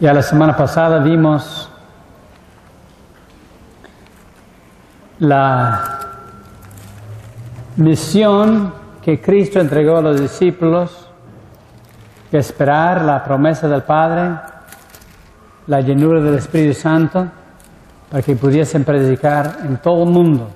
[0.00, 1.68] Ya la semana pasada vimos
[5.18, 5.98] la
[7.74, 8.72] misión
[9.02, 11.08] que Cristo entregó a los discípulos,
[12.30, 14.38] esperar la promesa del Padre,
[15.66, 17.26] la llenura del Espíritu Santo,
[18.08, 20.48] para que pudiesen predicar en todo el mundo.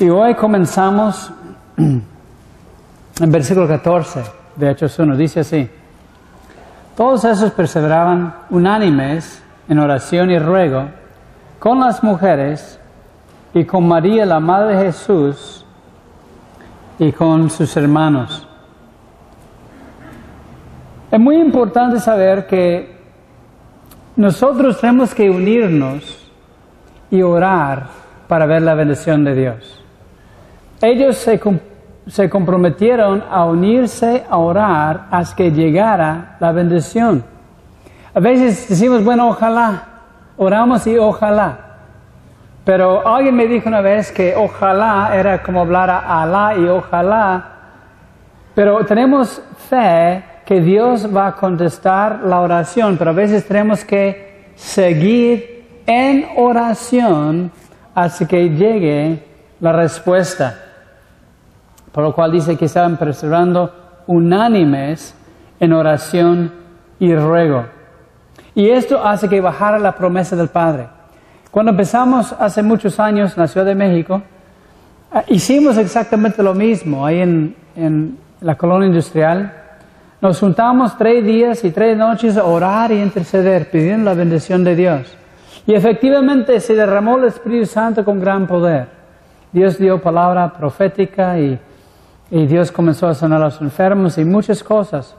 [0.00, 1.30] Y hoy comenzamos
[1.76, 2.02] en
[3.20, 5.68] versículo 14 de Hechos 1, dice así,
[6.96, 10.88] todos esos perseveraban unánimes en oración y ruego
[11.58, 12.78] con las mujeres
[13.52, 15.64] y con María, la Madre de Jesús,
[16.98, 18.46] y con sus hermanos.
[21.10, 22.94] Es muy importante saber que
[24.16, 26.30] nosotros tenemos que unirnos
[27.10, 27.88] y orar
[28.28, 29.80] para ver la bendición de Dios.
[30.80, 31.40] Ellos se
[32.06, 37.24] se comprometieron a unirse a orar hasta que llegara la bendición.
[38.14, 39.84] A veces decimos, bueno, ojalá,
[40.36, 41.58] oramos y ojalá.
[42.64, 47.50] Pero alguien me dijo una vez que ojalá era como hablar a Alá y ojalá.
[48.54, 54.52] Pero tenemos fe que Dios va a contestar la oración, pero a veces tenemos que
[54.54, 57.50] seguir en oración
[57.94, 59.24] hasta que llegue
[59.60, 60.64] la respuesta
[61.94, 65.14] por lo cual dice que estaban perseverando unánimes
[65.60, 66.50] en oración
[66.98, 67.66] y ruego.
[68.56, 70.88] Y esto hace que bajara la promesa del Padre.
[71.52, 74.20] Cuando empezamos hace muchos años en la Ciudad de México,
[75.12, 79.52] ah, hicimos exactamente lo mismo ahí en, en la colonia industrial.
[80.20, 84.74] Nos juntamos tres días y tres noches a orar y interceder, pidiendo la bendición de
[84.74, 85.16] Dios.
[85.64, 88.88] Y efectivamente se derramó el Espíritu Santo con gran poder.
[89.52, 91.56] Dios dio palabra profética y
[92.30, 95.14] y Dios comenzó a sanar a los enfermos y muchas cosas.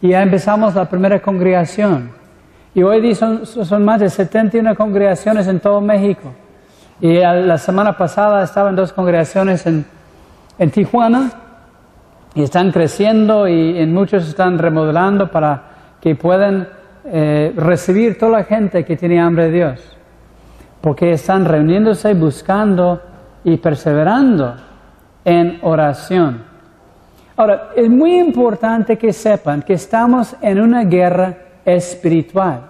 [0.00, 2.10] Y ya empezamos la primera congregación.
[2.74, 6.32] Y hoy son, son más de 71 congregaciones en todo México.
[7.00, 9.84] Y la semana pasada estaban dos congregaciones en,
[10.70, 11.32] Tijuana
[12.36, 15.62] y están creciendo y en muchos están remodelando para
[16.00, 16.68] que puedan
[17.04, 19.80] eh, recibir toda la gente que tiene hambre de Dios.
[20.80, 23.02] Porque están reuniéndose, buscando
[23.42, 24.54] y perseverando
[25.24, 26.44] en oración.
[27.36, 32.60] Ahora, es muy importante que sepan que estamos en una guerra espiritual.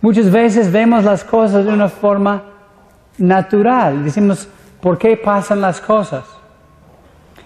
[0.00, 2.42] Muchas veces vemos las cosas de una forma
[3.18, 4.04] natural.
[4.04, 4.48] Decimos,
[4.80, 6.24] ¿por qué pasan las cosas?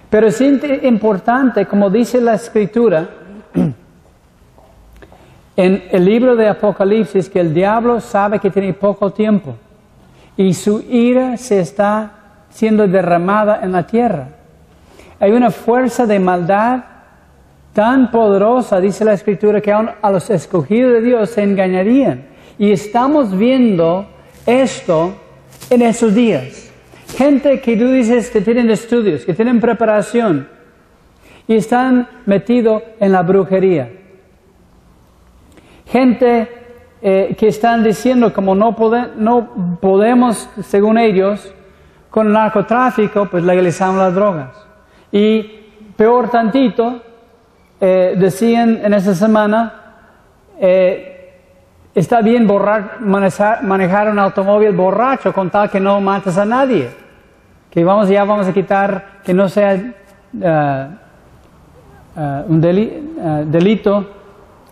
[0.08, 3.08] Pero es importante, como dice la escritura,
[5.56, 9.56] en el libro de Apocalipsis, que el diablo sabe que tiene poco tiempo
[10.36, 12.12] y su ira se está
[12.50, 14.28] siendo derramada en la tierra.
[15.20, 16.84] Hay una fuerza de maldad
[17.72, 22.24] tan poderosa, dice la Escritura, que aún a los escogidos de Dios se engañarían.
[22.58, 24.06] Y estamos viendo
[24.46, 25.14] esto
[25.70, 26.70] en esos días.
[27.16, 30.48] Gente que tú dices que tienen estudios, que tienen preparación
[31.46, 33.90] y están metidos en la brujería.
[35.86, 36.48] Gente
[37.02, 38.74] eh, que están diciendo como no,
[39.16, 41.52] no podemos, según ellos,
[42.10, 44.63] con el narcotráfico, pues legalizamos las drogas.
[45.14, 45.42] Y
[45.96, 47.00] peor tantito,
[47.80, 49.72] eh, decían en esa semana,
[50.58, 51.38] eh,
[51.94, 52.48] está bien
[52.98, 56.90] manejar, un automóvil borracho con tal que no mates a nadie.
[57.70, 59.74] Que vamos, ya vamos a quitar que no sea
[60.42, 60.88] eh,
[62.48, 64.10] un delito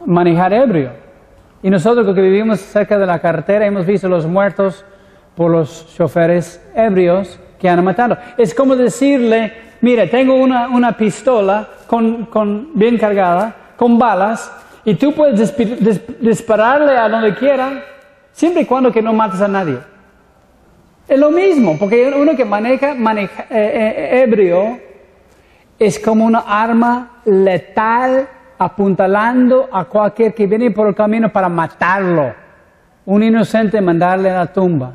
[0.06, 0.91] manejar ebrio.
[1.62, 4.84] Y nosotros que vivimos cerca de la carretera hemos visto los muertos
[5.36, 8.19] por los choferes ebrios que han.
[8.37, 14.50] Es como decirle mira, tengo una, pistola con, bien cargada, con balas,
[14.84, 15.55] y tú puedes
[16.21, 17.84] dispararle a donde quiera,
[18.33, 19.78] siempre y cuando que no mates a nadie.
[21.06, 24.81] Es lo mismo, porque uno que maneja, maneja eh, eh, ebrio
[25.79, 32.32] es como una arma letal apuntalando a cualquier que viene por el camino para matarlo.
[33.05, 34.94] Un inocente mandarle a la tumba.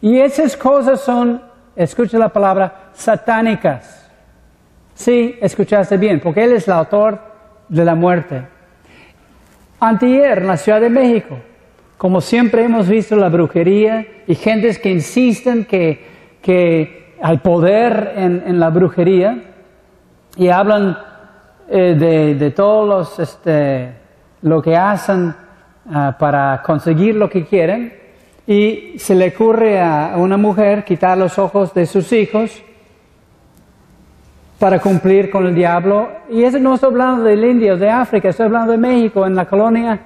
[0.00, 1.40] Y esas cosas son
[1.76, 4.10] escucha la palabra, satánicas.
[4.94, 7.18] Sí, escuchaste bien, porque Él es el autor
[7.68, 8.42] de la muerte.
[9.80, 11.38] Antier, en la Ciudad de México,
[11.96, 16.04] como siempre hemos visto la brujería y gentes que insisten que,
[16.42, 19.42] que hay poder en, la brujería
[20.36, 20.98] y hablan
[21.68, 23.92] eh, de, de, todos este,
[24.42, 25.34] lo que hacen
[25.90, 28.01] ah, para conseguir lo que quieren
[28.46, 32.62] y se le ocurre a una mujer quitar los ojos de sus hijos,
[34.62, 36.08] para cumplir con el diablo.
[36.30, 39.34] Y eso no estoy hablando del India o de África, estoy hablando de México, en
[39.34, 39.98] la colonia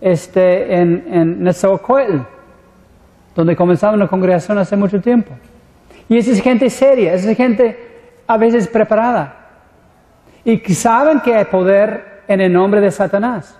[0.00, 2.18] este, en, en Nezahualcóyotl,
[3.36, 5.30] donde comenzaba una congregación hace mucho tiempo.
[6.08, 7.78] Y esa es gente seria, esa es gente
[8.26, 9.36] a veces preparada.
[10.44, 13.56] Y saben que hay poder en el nombre de Satanás.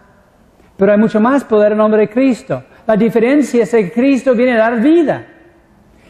[0.77, 2.61] Pero hay mucho más poder en el nombre de Cristo.
[2.87, 5.27] La diferencia es que Cristo viene a dar vida.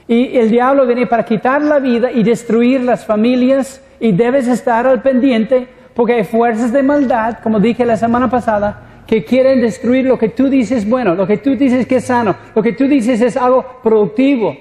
[0.06, 3.82] Y el diablo viene para quitar la vida y destruir las familias.
[4.00, 9.04] Y debes estar al pendiente porque hay fuerzas de maldad, como dije la semana pasada,
[9.06, 12.34] que quieren destruir lo que tú dices bueno, lo que tú dices que es sano,
[12.54, 14.56] lo que tú dices es algo productivo.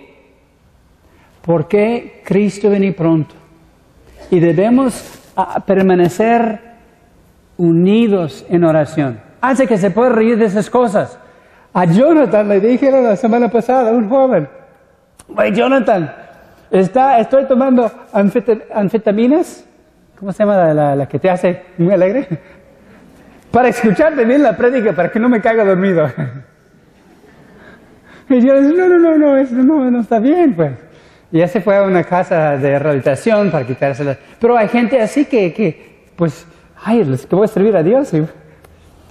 [1.41, 3.35] ¿Por qué Cristo viene pronto?
[4.29, 6.59] Y debemos ah, permanecer
[7.57, 9.19] unidos en oración.
[9.41, 11.19] Hace que se pueda reír de esas cosas.
[11.73, 14.47] A Jonathan le dijeron la semana pasada, un joven,
[15.35, 16.13] Oye, Jonathan,
[16.69, 17.89] está, estoy tomando
[18.73, 19.65] anfetaminas,
[20.19, 22.27] ¿cómo se llama la, la, que te hace muy alegre?
[23.51, 26.09] Para escucharte bien la prédica, para que no me caiga dormido.
[28.29, 30.71] Y yo, no, no, no, no, eso no, no está bien, pues.
[31.31, 34.17] Y ya se fue a una casa de rehabilitación para quitárselas.
[34.39, 36.47] Pero hay gente así que, que pues,
[36.83, 38.11] ay, que voy a servir a Dios.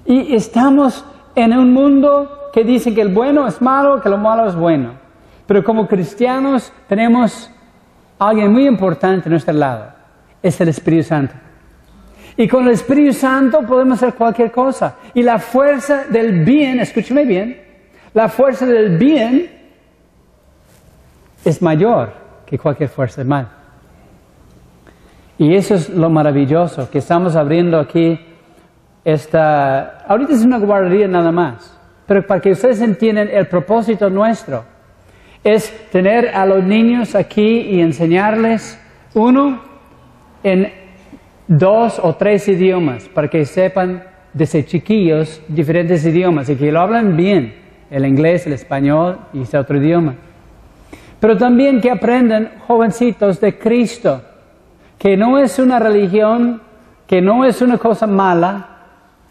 [0.06, 1.04] Y estamos
[1.36, 4.92] en un mundo que dice que el bueno es malo, que lo malo es bueno.
[5.46, 7.50] Pero como cristianos tenemos
[8.18, 9.92] alguien muy importante a nuestro lado.
[10.42, 11.34] Es el Espíritu Santo.
[12.36, 14.96] Y con el Espíritu Santo podemos hacer cualquier cosa.
[15.14, 17.60] Y la fuerza del bien, escúcheme bien,
[18.14, 19.50] la fuerza del bien
[21.44, 22.12] es mayor
[22.46, 23.48] que cualquier fuerza del mal.
[25.38, 28.18] Y eso es lo maravilloso, que estamos abriendo aquí
[29.04, 30.04] esta...
[30.06, 34.64] Ahorita es una guardería nada más, pero para que ustedes entiendan el propósito nuestro,
[35.44, 38.78] es tener a los niños aquí y enseñarles
[39.14, 39.60] uno
[40.42, 40.72] en
[41.46, 47.16] dos o tres idiomas, para que sepan desde chiquillos diferentes idiomas y que lo hablan
[47.16, 47.54] bien,
[47.90, 50.14] el inglés, el español y ese otro idioma.
[51.20, 54.22] Pero también que aprendan jovencitos de Cristo,
[54.98, 56.62] que no es una religión,
[57.06, 58.68] que no es una cosa mala,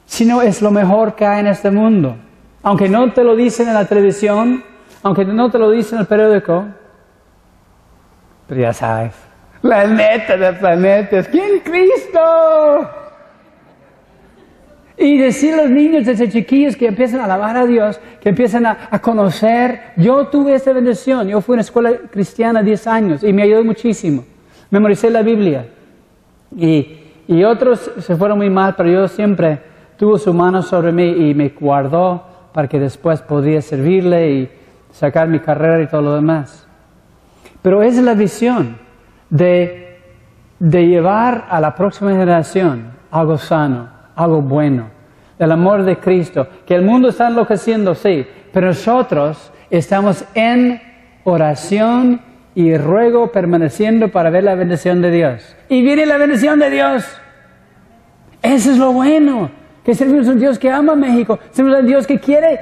[0.05, 2.15] sino es lo mejor que hay en este mundo.
[2.63, 4.63] Aunque no te lo dicen en la televisión,
[5.03, 6.65] aunque no te lo dicen en el periódico,
[8.47, 9.13] pero ya sabes,
[9.61, 12.89] la neta de planetas, ¿quién Cristo?
[14.97, 18.65] Y decir a los niños desde chiquillos que empiezan a alabar a Dios, que empiezan
[18.67, 19.93] a, conocer.
[19.97, 21.27] Yo tuve esta bendición.
[21.27, 24.23] Yo fui a una escuela cristiana 10 años y me ayudó muchísimo.
[24.69, 25.65] Memoricé la Biblia.
[26.55, 29.59] Y, y otros se fueron muy mal, pero yo siempre
[29.97, 34.51] tuvo su mano sobre mí y me guardó para que después podía servirle y
[34.91, 36.67] sacar mi carrera y todo lo demás.
[37.61, 38.77] Pero es la visión
[39.29, 39.99] de,
[40.59, 44.87] de llevar a la próxima generación algo sano, algo bueno,
[45.37, 50.81] el amor de Cristo, que el mundo está enloqueciendo, sí, pero nosotros estamos en
[51.23, 52.21] oración
[52.53, 55.55] y ruego permaneciendo para ver la bendición de Dios.
[55.69, 57.05] Y viene la bendición de Dios.
[58.41, 59.51] Eso es lo bueno,
[59.83, 62.59] que servimos a un Dios que ama a México, servimos a un Dios que quiere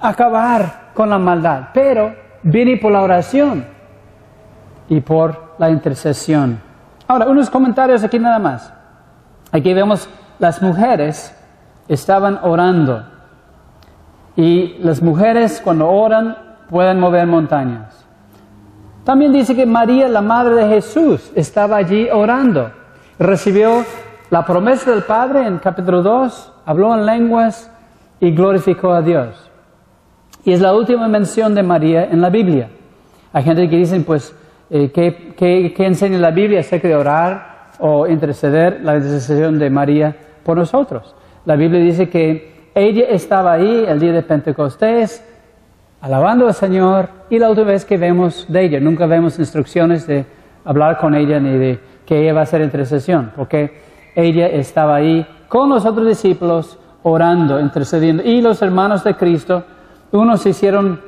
[0.00, 3.64] acabar con la maldad, pero viene por la oración
[4.88, 6.60] y por la intercesión.
[7.06, 8.72] Ahora, unos comentarios aquí nada más.
[9.52, 10.08] Aquí vemos
[10.38, 11.34] las mujeres
[11.90, 13.04] estaban orando.
[14.36, 16.36] Y las mujeres cuando oran
[16.68, 18.06] pueden mover montañas.
[19.04, 22.70] También dice que María, la madre de Jesús, estaba allí orando.
[23.18, 23.84] Recibió
[24.30, 27.70] la promesa del Padre en capítulo 2, habló en lenguas
[28.20, 29.50] y glorificó a Dios.
[30.44, 32.70] Y es la última mención de María en la Biblia.
[33.32, 34.34] Hay gente que dice, pues,
[34.70, 40.16] eh, ¿qué, qué enseña la Biblia acerca de orar o interceder la intercesión de María?
[40.44, 41.14] por nosotros.
[41.44, 45.24] La Biblia dice que ella estaba ahí el día de Pentecostés,
[46.00, 50.24] alabando al Señor, y la última vez que vemos de ella, nunca vemos instrucciones de
[50.64, 55.26] hablar con ella ni de que ella va a hacer intercesión, porque ella estaba ahí
[55.48, 59.64] con los otros discípulos orando, intercediendo, y los hermanos de Cristo,
[60.12, 61.00] unos se hicieron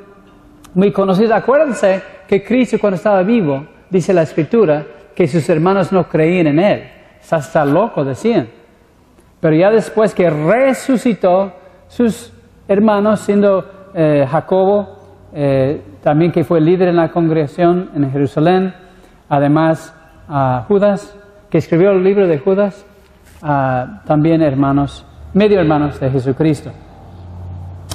[0.73, 1.33] muy conocidos.
[1.33, 6.59] Acuérdense que Cristo cuando estaba vivo, dice la Escritura, que sus hermanos no creían en
[6.59, 6.83] Él.
[7.21, 8.47] Está loco, decían.
[9.39, 11.53] Pero ya después que resucitó,
[11.87, 12.33] sus
[12.67, 14.97] hermanos, siendo eh, Jacobo,
[15.33, 18.73] eh, también que fue líder en la congregación en Jerusalén,
[19.29, 19.93] además
[20.27, 21.15] a Judas,
[21.49, 22.85] que escribió el libro de Judas,
[24.05, 26.71] también hermanos, medio hermanos de Jesucristo.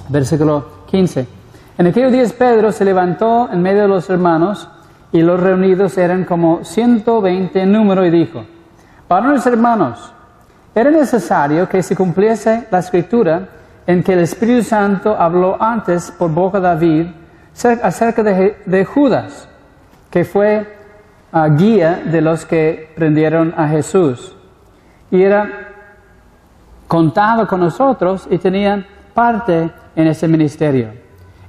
[0.08, 1.26] Versículo 15.
[1.78, 4.68] En aquellos días Pedro se levantó en medio de los hermanos
[5.12, 8.44] y los reunidos eran como 120 en número y dijo,
[9.08, 10.12] Varones hermanos,
[10.74, 13.48] era necesario que se cumpliese la escritura
[13.86, 17.06] en que el Espíritu Santo habló antes por boca de David
[17.82, 19.48] acerca de, Judas,
[20.10, 20.76] que fue
[21.32, 24.36] ah, guía de los que prendieron a Jesús.
[25.10, 25.48] Y era
[26.86, 30.90] contado con nosotros y tenían parte en ese ministerio.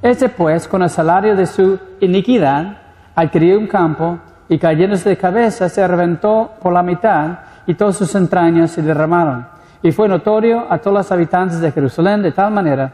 [0.02, 2.78] Este pues, con el salario de su iniquidad,
[3.16, 8.16] adquirió un campo y cayéndose de cabeza se reventó por la mitad y todas sus
[8.16, 9.46] entrañas se derramaron
[9.82, 12.92] y fue notorio a todos los habitantes de Jerusalén de tal manera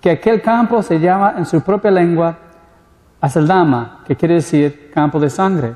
[0.00, 2.36] que aquel campo se llama en su propia lengua
[3.20, 5.74] Aseldama, que quiere decir campo de sangre,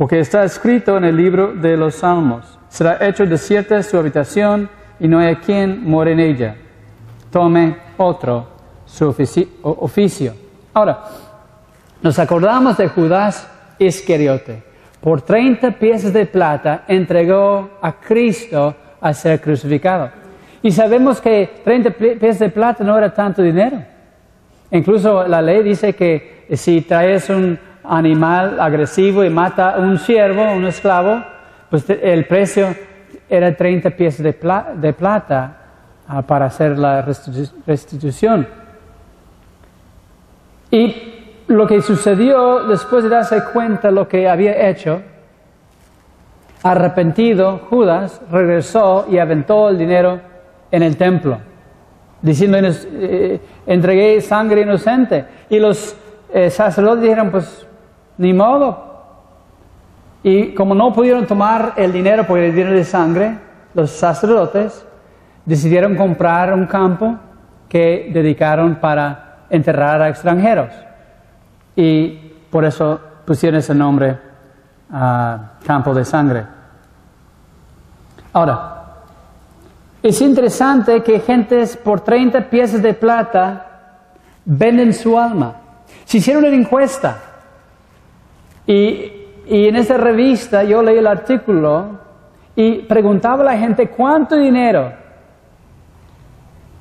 [0.00, 5.06] porque está escrito en el libro de los Salmos, será hecho desierta su habitación y
[5.06, 6.56] no hay quien more en ella.
[7.30, 8.48] Tome otro
[8.86, 9.14] su
[9.62, 10.32] oficio.
[10.72, 11.04] Ahora,
[12.00, 13.46] nos acordamos de Judas
[13.78, 14.62] Iscariote.
[15.02, 20.10] Por 30 piezas de plata entregó a Cristo a ser crucificado.
[20.62, 23.84] Y sabemos que 30 pies de plata no era tanto dinero.
[24.70, 27.58] Incluso la ley dice que si traes un
[27.90, 31.22] animal agresivo y mata a un siervo, un esclavo,
[31.68, 32.74] pues el precio
[33.28, 35.56] era 30 pies de, plata
[36.06, 37.02] ah, para hacer la
[37.66, 38.46] restitución.
[40.70, 45.02] Y lo que sucedió después de darse cuenta de lo que había hecho,
[46.62, 50.20] Arrepentido, Judas regresó y aventó el dinero
[50.70, 51.38] en el templo,
[52.20, 55.24] diciendo, eh, entregué sangre inocente.
[55.48, 55.96] Y los
[56.34, 57.66] eh, sacerdotes dijeron, pues,
[58.20, 58.90] ni modo.
[60.22, 63.38] Y como no pudieron tomar el dinero por el dinero de sangre,
[63.72, 64.84] los sacerdotes
[65.46, 67.16] decidieron comprar un campo
[67.66, 70.68] que dedicaron para enterrar a extranjeros.
[71.74, 72.10] Y
[72.50, 74.18] por eso pusieron ese nombre
[75.64, 76.44] campo de sangre.
[78.34, 78.84] Ahora,
[80.02, 83.66] es interesante que gentes por 30 piezas de plata
[84.44, 85.54] venden su alma.
[86.04, 87.29] Se hicieron una encuesta
[88.70, 89.12] y,
[89.48, 91.98] en esa revista yo leí el artículo
[92.54, 94.92] y preguntaba a la gente cuánto dinero,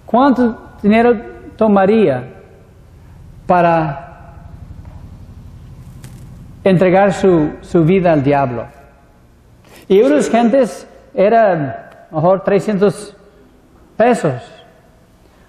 [0.06, 1.20] cuánto dinero
[1.58, 2.24] tomaría
[3.48, 4.36] para
[6.64, 8.68] entregar su, su vida al diablo.
[9.88, 11.76] Y unas gentes eran
[12.12, 13.18] mejor 300
[13.98, 14.44] pesos,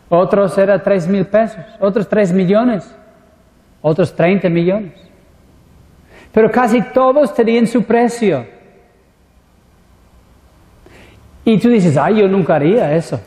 [0.08, 2.96] otros eran 3 mil pesos, otros 3 millones,
[3.82, 5.09] otros 30 millones.
[6.32, 8.46] Pero casi todos tenían su precio.
[11.44, 13.20] Y tú dices, ay, yo nunca haría eso.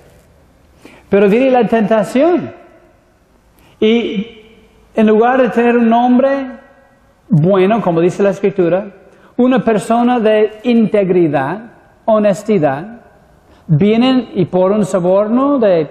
[1.10, 2.54] Pero viene la tentación.
[3.80, 4.40] Y
[4.96, 6.48] en lugar de tener un nombre
[7.30, 8.92] bueno, como dice la escritura,
[9.38, 11.72] una persona de integridad,
[12.06, 13.02] honestidad,
[13.66, 15.90] vienen y por un soborno de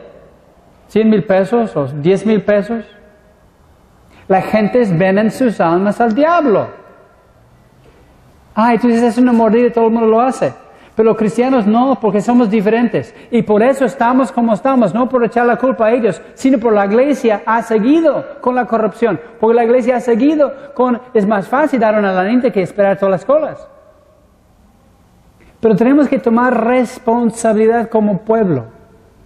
[0.89, 2.85] 100 mil pesos o 10 mil pesos,
[4.29, 6.69] la gente venden sus almas al diablo.
[8.55, 10.53] Tú dices, es una mordida todo el mundo lo hace.
[10.95, 13.15] Pero los cristianos no, porque somos diferentes.
[13.31, 16.75] Y por eso estamos como estamos, no por echar la culpa a ellos, sino por
[16.75, 19.19] la iglesia ha seguido con la corrupción.
[19.41, 23.13] Porque la iglesia ha seguido con, es más fácil dar una lanita que esperar todas
[23.13, 23.67] las colas.
[25.61, 28.65] Pero tenemos que tomar responsabilidad como pueblo,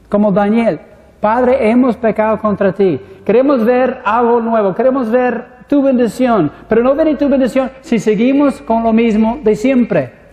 [0.08, 0.78] como Daniel.
[1.20, 3.00] Padre, hemos pecado contra ti.
[3.24, 8.60] Queremos ver algo nuevo, queremos ver tu bendición, pero no ver tu bendición si seguimos
[8.62, 10.26] con lo mismo de siempre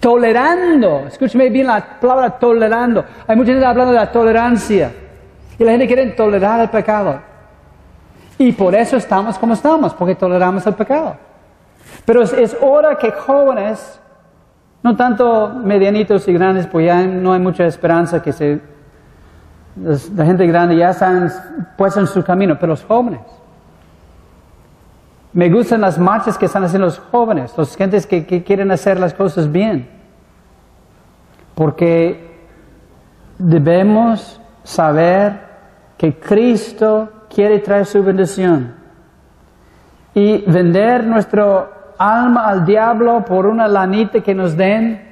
[0.00, 1.04] tolerando.
[1.06, 3.04] Escúcheme bien la palabra tolerando.
[3.26, 4.92] Hay mucha gente hablando de la tolerancia.
[5.58, 7.20] Y la gente quiere tolerar el pecado.
[8.38, 11.16] Y por eso estamos como estamos, porque toleramos el pecado.
[12.06, 14.00] Pero es, hora que jóvenes,
[14.82, 18.60] no tanto medianitos y grandes, pues ya no hay mucha esperanza que se,
[20.14, 21.30] la gente grande ya están
[21.76, 23.20] puestos en su camino, pero los jóvenes.
[25.32, 29.14] Me gustan las marchas que están haciendo los jóvenes, los gentes que, quieren hacer las
[29.14, 29.88] cosas bien.
[31.54, 32.38] Porque
[33.38, 35.40] debemos saber
[35.96, 38.74] que Cristo quiere traer su bendición.
[40.14, 45.10] Y vender nuestro alma al diablo por una lanita que nos den,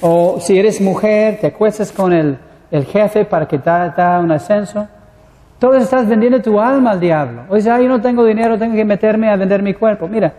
[0.00, 2.38] o si eres mujer, te acuestas con el,
[2.70, 4.88] jefe para que te haga un ascenso,
[5.58, 7.42] todo estás vendiendo tu alma al diablo.
[7.48, 10.06] O sea, yo no tengo dinero, tengo que meterme a vender mi cuerpo.
[10.06, 10.32] Mira,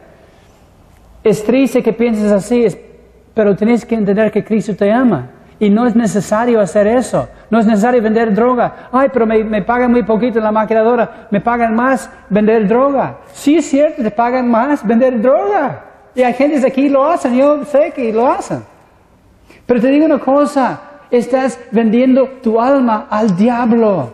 [1.24, 2.68] es triste que pienses así,
[3.34, 5.30] pero tienes que entender que Cristo te ama.
[5.60, 7.28] Y no es necesario hacer eso.
[7.50, 8.90] No es necesario vender droga.
[8.92, 11.28] Ay, pero me, pagan muy poquito en la maquinadora.
[11.32, 13.18] Me pagan más vender droga.
[13.34, 15.84] Sí es cierto, te pagan más vender droga.
[16.14, 18.64] Y hay gente aquí que lo hacen, yo sé que lo hacen.
[19.66, 24.14] Pero te digo una cosa, estás vendiendo tu alma al diablo.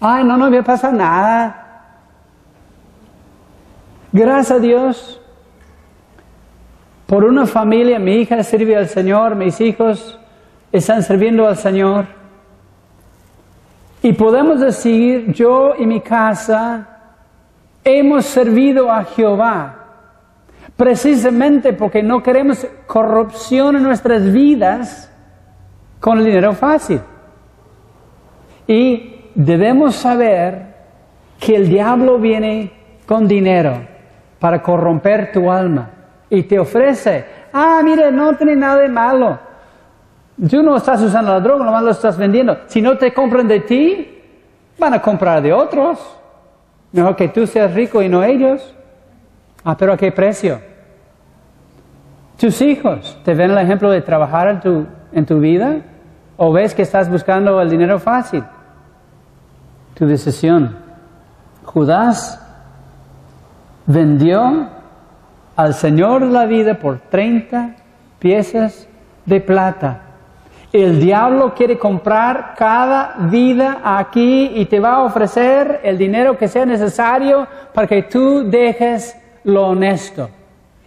[0.00, 1.64] Ay, no, no me pasa nada.
[4.12, 5.20] Gracias a Dios
[7.06, 10.18] por una familia, mi hija sirve al Señor, mis hijos
[10.70, 12.06] están sirviendo al Señor.
[14.02, 16.86] Y podemos decir, yo y mi casa
[17.82, 19.86] hemos servido a Jehová,
[20.76, 25.10] precisamente porque no queremos corrupción en nuestras vidas
[26.00, 27.00] con el dinero fácil.
[28.66, 30.74] Y debemos saber
[31.38, 32.72] que el diablo viene
[33.06, 33.78] con dinero
[34.40, 35.90] para corromper tu alma
[36.28, 39.38] y te ofrece, ah, mire, no tiene nada de malo.
[40.50, 42.58] Tú no estás usando la droga, nomás lo estás vendiendo.
[42.66, 44.20] Si no te compran de ti,
[44.76, 46.00] van a comprar de otros.
[46.90, 48.74] Mejor que tú seas rico y no ellos.
[49.62, 50.60] Ah, pero ¿a qué precio?
[52.38, 55.76] Tus hijos, ¿te ven el ejemplo de trabajar en tu, en tu vida?
[56.36, 58.42] ¿O ves que estás buscando el dinero fácil?
[59.98, 60.76] Tu decisión.
[61.64, 62.40] Judas
[63.84, 64.68] vendió
[65.56, 67.74] al Señor la vida por 30
[68.20, 68.86] piezas
[69.26, 70.02] de plata.
[70.72, 76.46] El diablo quiere comprar cada vida aquí y te va a ofrecer el dinero que
[76.46, 80.30] sea necesario para que tú dejes lo honesto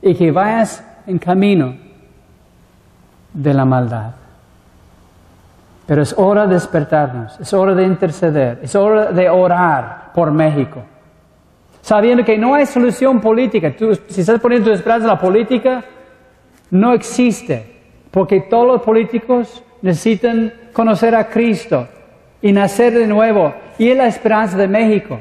[0.02, 1.76] y que vayas en camino
[3.34, 4.21] de la maldad.
[5.92, 10.84] Pero es hora de despertarnos, es hora de interceder, es hora de orar por México
[11.82, 13.76] sabiendo que no hay solución política.
[13.76, 15.84] Tú, si estás poniendo tu esperanza en la política,
[16.70, 17.82] no existe,
[18.12, 21.88] porque todos los políticos necesitan conocer a Cristo
[22.42, 23.54] y nacer de nuevo.
[23.78, 25.20] Y es la esperanza de México.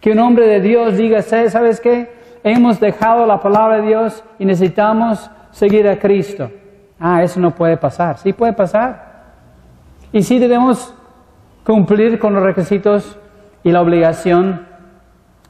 [0.00, 2.10] Que un hombre de Dios diga, ¿sabes qué?
[2.42, 6.50] Hemos dejado la palabra de Dios y necesitamos seguir a Cristo.
[6.98, 8.18] Ah, eso no puede pasar.
[8.18, 9.09] Sí puede pasar.
[10.12, 10.94] Y sí debemos
[11.64, 13.16] cumplir con los requisitos
[13.62, 14.66] y la obligación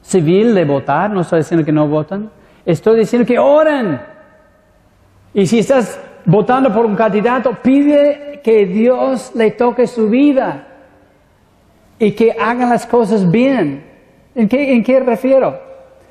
[0.01, 2.29] civil de votar, no estoy diciendo que no votan,
[2.65, 3.99] estoy diciendo que oren.
[5.33, 10.67] Y si estás votando por un candidato, pide que Dios le toque su vida
[11.97, 13.83] y que haga las cosas bien.
[14.35, 15.59] ¿En qué, en qué refiero?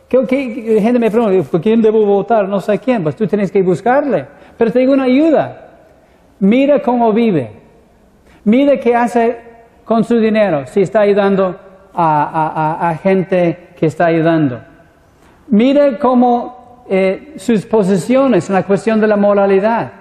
[0.08, 2.48] ¿Qué, qué, gente me pregunta, ¿por quién debo votar?
[2.48, 4.26] No sé quién, pues tú tienes que buscarle.
[4.56, 5.68] Pero te digo una ayuda.
[6.40, 7.59] Mira cómo vive.
[8.44, 9.38] Mira qué hace
[9.84, 11.58] con su dinero, si está ayudando
[11.94, 14.60] a, gente que está ayudando.
[15.48, 19.92] Mire cómo eh, sus posiciones en la cuestión de la moralidad,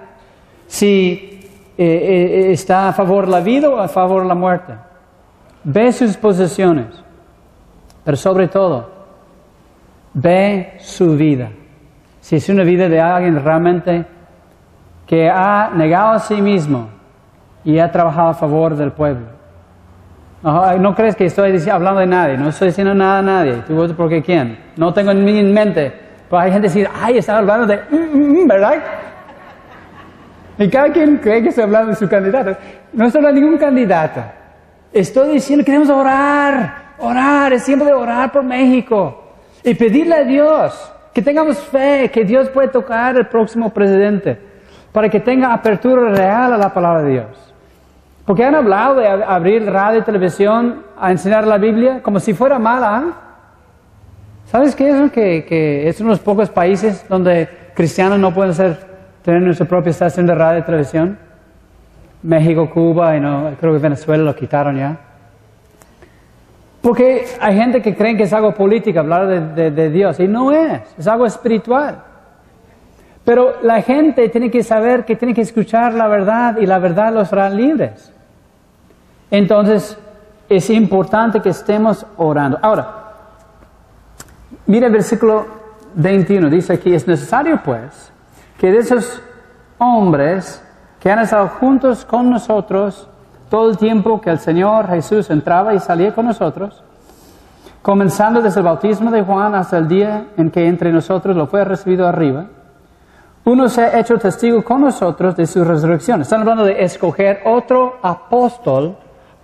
[0.66, 1.40] si
[1.76, 4.74] eh, eh, está a favor de la vida o a favor de la muerte.
[5.64, 6.86] Ve sus posiciones,
[8.04, 8.88] pero sobre todo,
[10.14, 11.50] ve su vida.
[12.20, 14.04] Si es una vida de alguien realmente
[15.06, 16.99] que ha negado a sí mismo
[17.64, 19.26] y ha trabajado a favor del pueblo.
[20.42, 23.62] No, crees que estoy hablando de nadie, no estoy diciendo nada a nadie.
[23.66, 24.58] ¿Tú votas por qué quién?
[24.76, 25.92] No tengo en mi mente.
[26.30, 28.74] Pero hay gente que dice, ay, está hablando de, mm, mm, mm", ¿verdad?
[30.58, 32.56] Y cada quien cree que estoy hablando de su candidato.
[32.92, 34.22] No estoy hablando de ningún candidato.
[34.92, 39.34] Estoy diciendo que queremos orar, orar, es tiempo de orar por México.
[39.62, 44.38] Y pedirle a Dios que tengamos fe, que Dios puede tocar el próximo presidente,
[44.92, 47.49] para que tenga apertura real a la palabra de Dios.
[48.30, 52.60] Porque han hablado de abrir radio y televisión a enseñar la Biblia como si fuera
[52.60, 53.06] mala.
[54.44, 55.10] ¿Sabes qué es?
[55.10, 58.78] Que, que es unos pocos países donde cristianos no pueden ser,
[59.24, 61.18] tener su propia estación de radio y televisión.
[62.22, 64.96] México, Cuba y no, creo que Venezuela lo quitaron ya.
[66.82, 70.52] Porque hay gente que cree que es algo político hablar de, de Dios y no
[70.52, 72.00] es, es algo espiritual.
[73.24, 77.12] Pero la gente tiene que saber que tiene que escuchar la verdad y la verdad
[77.12, 78.12] los hará libres.
[79.30, 79.96] Entonces,
[80.48, 82.58] es importante que estemos orando.
[82.60, 83.12] Ahora,
[84.66, 85.46] mira el versículo
[85.94, 88.12] 21, dice aquí, es necesario pues
[88.58, 89.22] que de esos
[89.78, 90.62] hombres
[90.98, 93.08] que han estado juntos con nosotros
[93.48, 96.82] todo el tiempo que el Señor Jesús entraba y salía con nosotros,
[97.82, 101.64] comenzando desde el bautismo de Juan hasta el día en que entre nosotros lo fue
[101.64, 102.46] recibido arriba,
[103.44, 106.20] uno se ha hecho testigo con nosotros de su resurrección.
[106.20, 108.96] Están hablando de escoger otro apóstol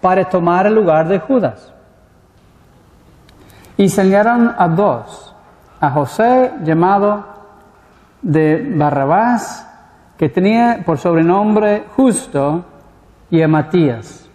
[0.06, 1.72] para tomar el lugar de Judas.
[3.76, 5.34] Y señalaron a dos,
[5.80, 7.24] a José llamado
[8.22, 9.66] de Barrabás,
[10.16, 12.64] que tenía por sobrenombre justo,
[13.30, 14.30] y a Matías.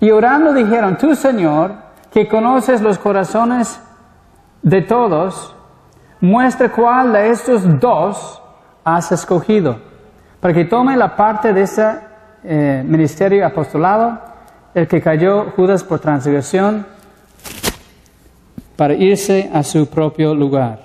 [0.00, 1.74] Y orando dijeron, tú Señor,
[2.12, 3.80] que conoces los corazones
[4.60, 5.54] de todos,
[6.20, 8.42] muestra cuál de estos dos
[8.82, 9.78] has escogido,
[10.40, 12.00] para que tome la parte de ese
[12.42, 14.26] eh, ministerio apostolado,
[14.78, 16.86] el que cayó Judas por transgresión,
[18.76, 20.80] para irse a su propio lugar.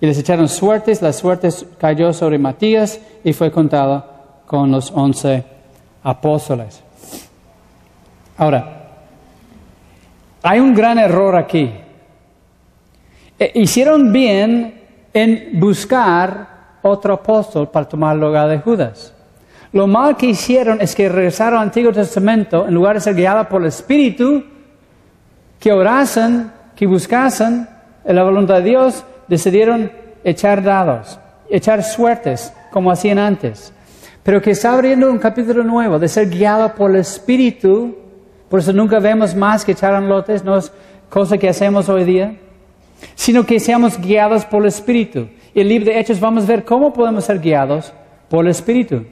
[0.00, 4.04] Y les echaron suertes, la suerte cayó sobre Matías y fue contado
[4.46, 5.44] con los once
[6.02, 6.82] apóstoles.
[8.36, 8.88] Ahora,
[10.42, 11.72] hay un gran error aquí.
[13.38, 19.13] Eh, hicieron bien en buscar otro apóstol para tomar el lugar de Judas.
[19.74, 23.48] Lo mal que hicieron es que regresaron al Antiguo Testamento en lugar de ser guiados
[23.48, 24.44] por el Espíritu,
[25.58, 27.66] que orasen, que buscasen
[28.04, 29.90] la voluntad de Dios, decidieron
[30.22, 31.18] echar dados,
[31.50, 33.72] echar suertes, como hacían antes.
[34.22, 37.96] Pero que está abriendo un capítulo nuevo de ser guiado por el Espíritu,
[38.48, 40.70] por eso nunca vemos más que echar lotes, no es
[41.10, 42.36] cosa que hacemos hoy día,
[43.16, 45.26] sino que seamos guiados por el Espíritu.
[45.52, 47.92] Y el libro de Hechos vamos a ver cómo podemos ser guiados
[48.28, 49.04] por el Espíritu.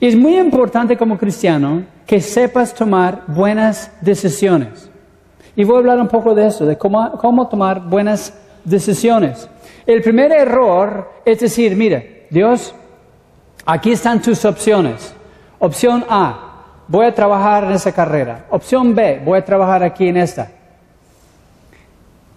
[0.00, 4.88] Es muy importante como cristiano que sepas tomar buenas decisiones.
[5.56, 8.32] Y voy a hablar un poco de eso, de cómo, tomar buenas
[8.64, 9.48] decisiones.
[9.84, 12.72] El primer error es decir, mire, Dios,
[13.66, 15.12] aquí están tus opciones.
[15.58, 18.46] Opción A, voy a trabajar en esa carrera.
[18.50, 20.48] Opción B, voy a trabajar aquí en esta.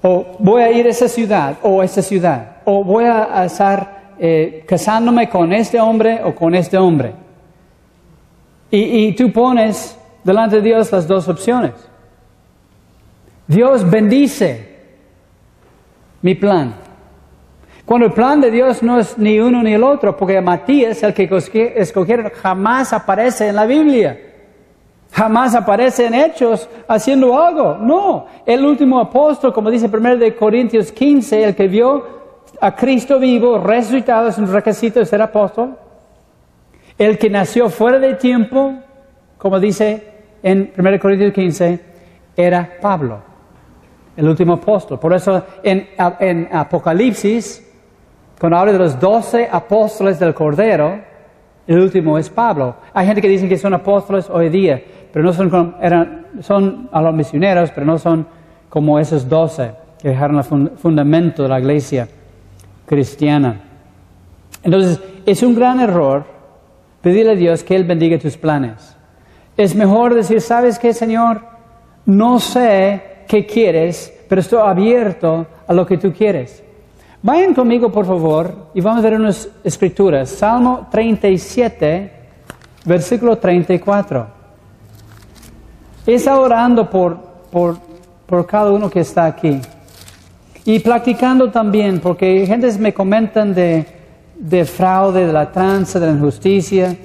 [0.02, 2.58] O voy a ir a esa ciudad o a esa ciudad.
[2.66, 7.14] O voy a estar eh, casándome con este hombre o con este hombre.
[8.72, 11.74] Y, tú pones delante de Dios las dos opciones.
[13.46, 14.80] Dios bendice
[16.22, 16.74] mi plan.
[17.86, 21.14] Cuando el plan de Dios no es ni uno ni el otro, porque Matías, el
[21.14, 21.30] que
[21.76, 24.18] escogieron, jamás aparece en la Biblia.
[25.12, 27.76] Jamás aparece en Hechos haciendo algo.
[27.76, 32.22] No, el último apóstol, como dice 1 de Corintios 15, el que vio
[32.62, 35.76] a Cristo vivo, resucitado, es un requisito de ser apóstol.
[37.02, 38.76] El que nació fuera de tiempo,
[39.40, 40.04] como dice
[40.44, 41.80] en 1 Corintios 15,
[42.38, 43.18] era Pablo,
[44.16, 45.00] el último apóstol.
[45.00, 47.68] Por eso en, en Apocalipsis,
[48.40, 51.00] cuando habla de los doce apóstoles del Cordero,
[51.66, 52.76] el último es Pablo.
[52.94, 54.80] Hay gente que dice que son apóstoles hoy día,
[55.12, 58.28] pero no son, eran, son a los misioneros, pero no son
[58.70, 62.08] como esos doce que dejaron el fundamento de la iglesia
[62.86, 63.60] cristiana.
[64.62, 66.41] Entonces, es un gran error
[67.02, 68.96] Pedirle a Dios que Él bendiga tus planes.
[69.58, 71.42] Es mejor decir, ¿sabes qué, Señor?
[72.06, 76.64] No sé qué quieres, pero estoy abierto a lo que tú quieres.
[77.24, 80.30] Vayan conmigo, por favor, y vamos a ver unas escrituras.
[80.30, 82.12] Salmo 37,
[82.86, 84.28] versículo 34.
[86.08, 87.18] Está orando por,
[87.52, 87.78] por,
[88.26, 89.62] por cada uno que está aquí.
[90.66, 93.86] Y practicando también, porque gentes me comentan de,
[94.42, 96.98] de fraude, de la tranza, de la injusticia.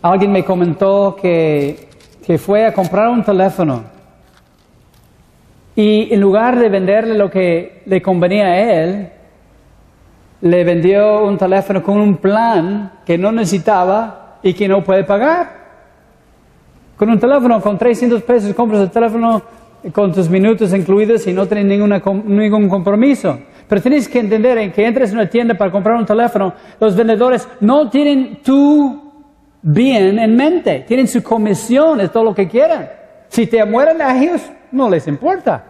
[0.00, 1.88] Alguien me comentó que,
[2.24, 3.98] que fue a comprar un teléfono
[5.74, 9.08] y en lugar de venderle lo que le convenía a él,
[10.40, 15.50] le vendió un teléfono con un plan que no necesitaba y que no puede pagar.
[16.96, 19.40] Con un teléfono con 300 pesos compras el teléfono
[19.92, 23.38] con tus minutos incluidos y no tienes ninguna, ningún compromiso.
[23.68, 26.96] Pero tienes que entender en que entres en una tienda para comprar un teléfono, los
[26.96, 29.08] vendedores no tienen tu
[29.60, 32.88] bien en mente, tienen su comisión, es todo lo que quieran.
[33.28, 34.40] Si te mueren a ellos,
[34.72, 35.64] no les importa.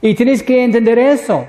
[0.00, 1.46] Y tienes que entender eso,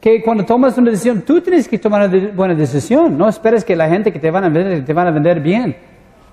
[0.00, 3.74] que cuando tomas una decisión, tú tienes que tomar una buena decisión, no esperes que
[3.74, 5.74] la gente que te van a vender, te van a vender bien,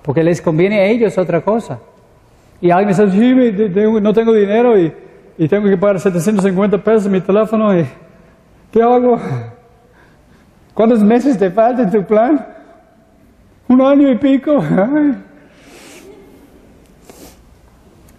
[0.02, 1.78] porque les conviene a ellos otra cosa.
[2.60, 4.92] Y alguien me dice, sí, no tengo dinero y
[5.36, 7.84] y tengo que pagar 750 pesos mi teléfono y
[8.72, 9.18] ¿qué hago?
[10.74, 12.46] ¿Cuántos meses te falta en tu plan?
[13.68, 14.62] Un año y pico.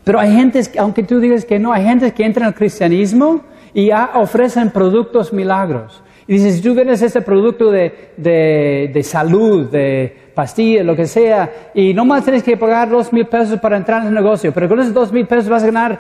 [0.04, 3.42] Pero hay gente, aunque tú digas que no, hay gente que entra en el cristianismo
[3.74, 6.02] y ya ofrecen productos milagros.
[6.28, 11.06] Y dices, si tú vendes este producto de, de, de salud, de pastillas, lo que
[11.06, 14.52] sea, y no más tienes que pagar dos mil pesos para entrar en el negocio,
[14.52, 16.00] pero con esos dos mil pesos vas a ganar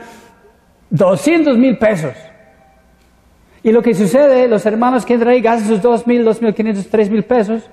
[0.90, 2.14] 200 mil pesos.
[3.64, 6.54] Y lo que sucede, los hermanos que entran ahí gastan sus 2 mil, 2 mil
[6.54, 7.70] 500, 3 mil pesos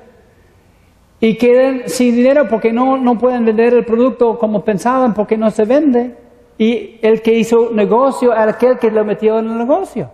[1.23, 5.53] y quedan sin dinero porque no, no pueden vender el producto como pensaban porque no
[5.53, 6.17] se vende.
[6.59, 10.11] Y el que hizo negocio era aquel que lo metió en el negocio.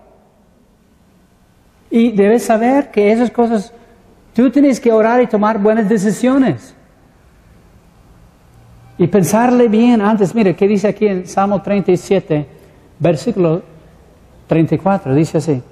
[1.90, 3.72] Y debes saber que esas cosas,
[4.34, 6.74] tú tienes que orar y tomar buenas decisiones.
[8.98, 10.34] Y pensarle bien antes.
[10.34, 12.57] Mire, ¿qué dice aquí en Salmo 37?
[12.98, 13.62] Versículo
[14.48, 15.62] 34 dice así.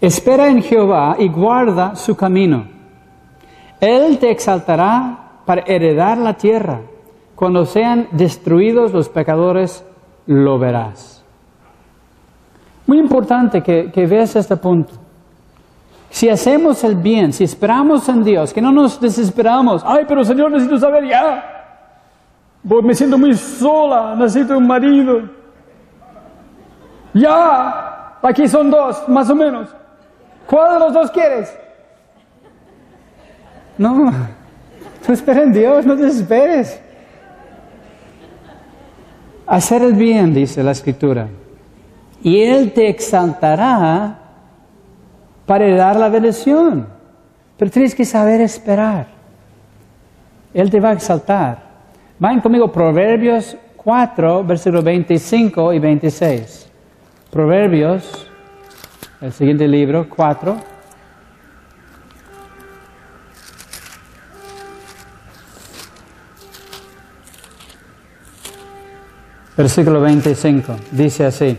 [0.00, 2.66] Espera en Jehová y guarda su camino.
[3.80, 6.80] Él te exaltará para heredar la tierra.
[7.36, 9.84] Cuando sean destruidos los pecadores,
[10.26, 11.24] lo verás.
[12.86, 14.94] Muy importante que, que veas este punto.
[16.10, 20.50] Si hacemos el bien, si esperamos en Dios, que no nos desesperamos, ay, pero Señor,
[20.50, 21.51] necesito saber ya
[22.62, 25.22] me siento muy sola, necesito un marido.
[27.12, 29.68] Ya, aquí son dos, más o menos.
[30.46, 31.56] ¿Cuál de los dos quieres?
[33.78, 34.12] No,
[35.04, 36.80] tú espera en Dios, no te desesperes.
[39.46, 41.28] Hacer el bien, dice la Escritura,
[42.22, 44.18] y Él te exaltará
[45.46, 46.86] para dar la bendición.
[47.58, 49.06] Pero tienes que saber esperar.
[50.54, 51.71] Él te va a exaltar.
[52.22, 56.70] Vayan conmigo Proverbios 4, versículos 25 y 26.
[57.32, 58.30] Proverbios,
[59.20, 60.56] el siguiente libro, 4.
[69.56, 71.58] Versículo 25, dice así.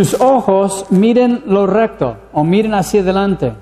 [0.00, 3.52] Tus ojos miren lo recto o miren hacia adelante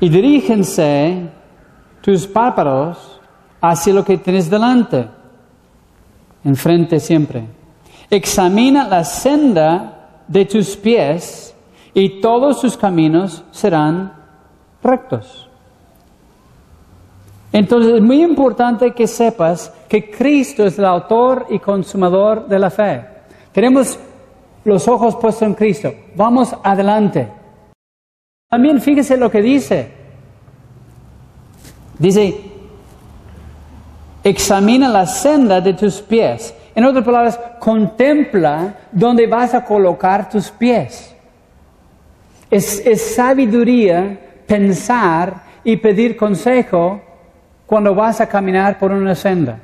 [0.00, 1.28] y dirígense
[2.00, 3.20] tus párpados
[3.60, 5.06] hacia lo que tienes delante,
[6.44, 7.44] enfrente siempre.
[8.08, 11.54] Examina la senda de tus pies
[11.92, 14.14] y todos tus caminos serán
[14.82, 15.46] rectos.
[17.52, 22.70] Entonces es muy importante que sepas que Cristo es el autor y consumador de la
[22.70, 23.04] fe.
[23.52, 23.98] Tenemos
[24.64, 25.92] los ojos puestos en Cristo.
[26.14, 27.28] Vamos adelante.
[28.48, 29.88] También fíjese lo que dice.
[31.98, 32.40] Dice,
[34.24, 36.54] examina la senda de tus pies.
[36.74, 41.14] En otras palabras, contempla dónde vas a colocar tus pies.
[42.50, 47.00] Es, es sabiduría pensar y pedir consejo
[47.66, 49.58] cuando vas a caminar por una senda.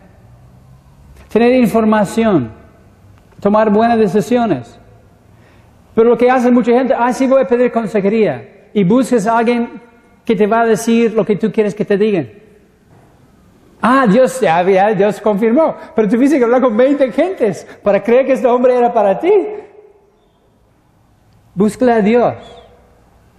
[1.33, 2.53] Tener información,
[3.41, 4.79] tomar buenas decisiones.
[5.97, 8.69] Pero lo que hace mucha gente, ah, sí voy a pedir consejería.
[8.75, 9.81] Y buscas a alguien
[10.27, 12.29] que te va a decir lo que tú quieres que te digan.
[13.81, 15.75] Ah, Dios ya había, Dios confirmó.
[15.95, 19.33] Pero tuviste que hablar con 20 gentes para creer que este hombre era para ti.
[21.55, 22.35] Búscale a Dios.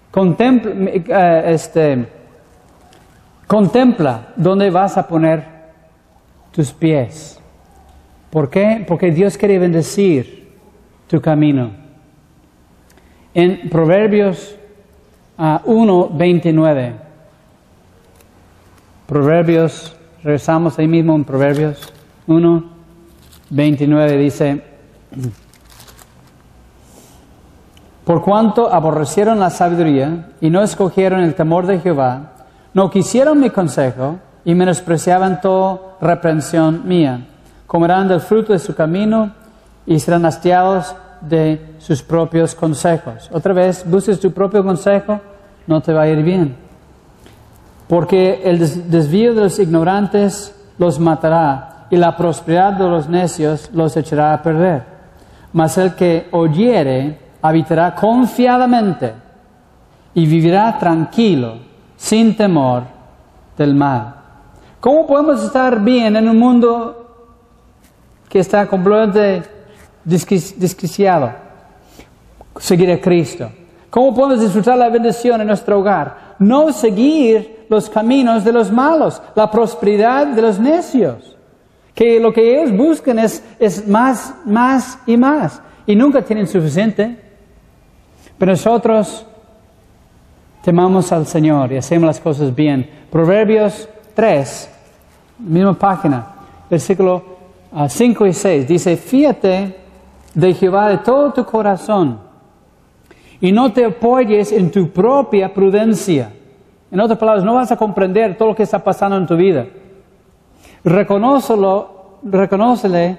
[0.10, 2.08] Contempla, eh, este,
[3.46, 5.43] contempla dónde vas a poner
[6.50, 7.39] tus pies.
[8.32, 8.84] ¿Por qué?
[8.88, 10.58] Porque Dios quiere bendecir
[11.06, 11.86] tu camino.
[13.38, 14.56] En Proverbios
[15.38, 16.95] 1, ah, 29.
[19.06, 21.93] Proverbios, regresamos ahí mismo en Proverbios
[22.26, 22.63] 1,
[23.52, 24.63] 29 dice,
[28.06, 32.32] por cuanto aborrecieron la sabiduría y no escogieron el temor de Jehová,
[32.73, 37.28] no quisieron mi consejo y menospreciaban toda reprensión mía,
[37.67, 39.32] comerán del fruto de su camino
[39.86, 43.30] y serán hastiados de sus propios consejos.
[43.32, 45.20] Otra vez, busques tu propio consejo,
[45.66, 46.56] no te va a ir bien.
[47.88, 48.60] Porque el
[48.90, 54.42] desvío de los ignorantes los matará y la prosperidad de los necios los echará a
[54.42, 54.84] perder.
[55.54, 59.13] Mas el que oyere habitará confiadamente
[60.13, 61.60] y vivirá tranquilo,
[61.96, 62.84] sin temor
[63.58, 64.16] del mal.
[64.80, 67.08] ¿Cómo podemos estar bien en un mundo
[68.30, 69.58] que está completamente
[70.04, 71.47] desquiciado.
[72.60, 73.50] Seguir a Cristo.
[73.89, 76.36] ¿Cómo podemos disfrutar la bendición en nuestro hogar?
[76.39, 81.36] No seguir los caminos de los malos, la prosperidad de los necios.
[81.96, 85.62] Que lo que ellos buscan es, es más, más y más.
[85.86, 87.17] Y nunca tienen suficiente.
[88.38, 89.26] Pero nosotros
[90.62, 92.88] temamos al Señor y hacemos las cosas bien.
[93.10, 94.70] Proverbios 3,
[95.39, 96.28] misma página,
[96.70, 97.38] versículo
[97.88, 99.76] 5 ah, y 6, dice, fíjate
[100.34, 102.27] de Jehová de todo tu corazón
[103.39, 106.32] y no te apoyes en tu propia prudencia.
[106.89, 109.67] En otras palabras, no vas a comprender todo lo que está pasando en tu vida.
[110.84, 113.17] Reconócelo, reconócele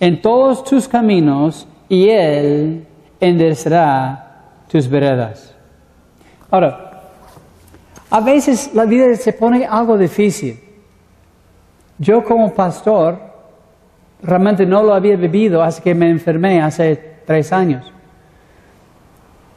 [0.00, 2.86] en todos tus caminos y Él
[3.20, 4.30] enderezará
[4.70, 5.54] tus veredas.
[6.50, 7.02] Ahora,
[8.10, 10.58] a veces la vida se pone algo difícil.
[11.98, 13.20] Yo como pastor
[14.22, 17.92] realmente no lo había vivido hasta que me enfermé hace tres años.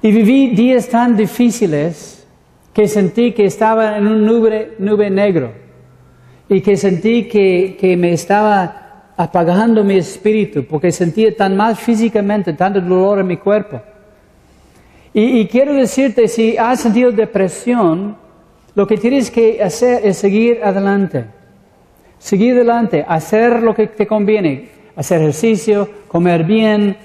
[0.04, 2.28] Y viví días tan difíciles
[2.74, 5.54] que sentí que estaba en un nube, nube negro
[6.50, 12.82] y que sentí que, me estaba apagando mi espíritu porque sentía tan mal físicamente, tanto
[12.82, 13.82] dolor en mi cuerpo.
[15.14, 18.18] Y, y quiero decirte, si has sentido depresión,
[18.76, 21.28] lo que tienes que hacer es seguir adelante.
[22.18, 26.98] Seguir adelante, hacer lo que te conviene, hacer ejercicio, comer bien,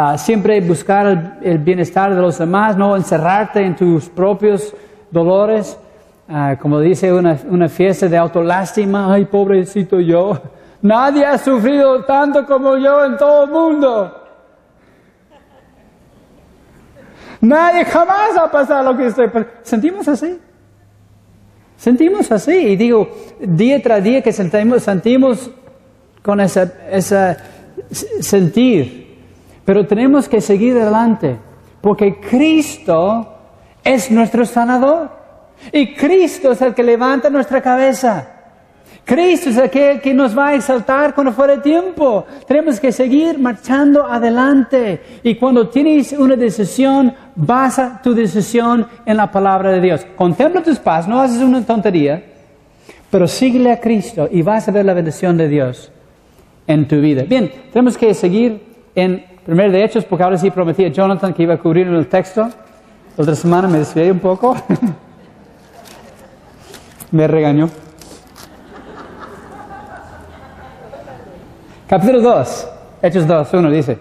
[0.00, 4.74] ah, siempre buscar el, bienestar de los demás, no encerrarte en tus propios
[5.10, 5.78] dolores.
[6.28, 10.40] Ah, como dice una, fiesta de autolástima, ay, pobrecito yo,
[10.82, 14.16] nadie ha sufrido tanto como yo en todo el mundo.
[17.40, 19.30] Nadie jamás ha pasado lo que estoy
[19.62, 20.38] Sentimos así.
[21.76, 22.52] Sentimos así.
[22.52, 23.10] Y digo,
[23.40, 25.50] día tras día que sentimos, sentimos
[26.22, 27.38] con ese esa
[28.20, 28.99] sentir.
[29.70, 31.36] Pero tenemos que seguir adelante.
[31.80, 33.24] Porque Cristo
[33.84, 35.08] es nuestro sanador.
[35.70, 38.28] Y Cristo es el que levanta nuestra cabeza.
[39.04, 42.26] Cristo es aquel que nos va a exaltar cuando fuera tiempo.
[42.48, 45.20] Tenemos que seguir marchando adelante.
[45.22, 50.04] Y cuando tienes una decisión, basa tu decisión en la palabra de Dios.
[50.16, 52.20] Contempla tus pasos, no haces una tontería,
[53.08, 55.92] pero síguele a Cristo y vas a ver la bendición de Dios
[56.66, 57.22] en tu vida.
[57.22, 61.42] Bien, tenemos que seguir en primer de Hechos, porque ahora sí prometí a Jonathan que
[61.42, 62.48] iba a cubrir el texto.
[63.16, 64.54] La otra semana me desvié un poco.
[67.10, 67.68] me regañó.
[71.88, 72.68] Capítulo 2,
[73.02, 73.98] Hechos 2, 1 dice,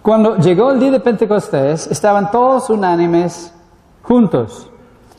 [0.00, 3.52] cuando llegó el día de Pentecostés, estaban todos unánimes
[4.02, 4.70] juntos.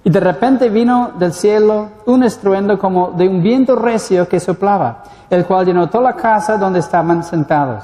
[0.03, 5.03] Y de repente vino del cielo un estruendo como de un viento recio que soplaba,
[5.29, 7.83] el cual llenó toda la casa donde estaban sentados.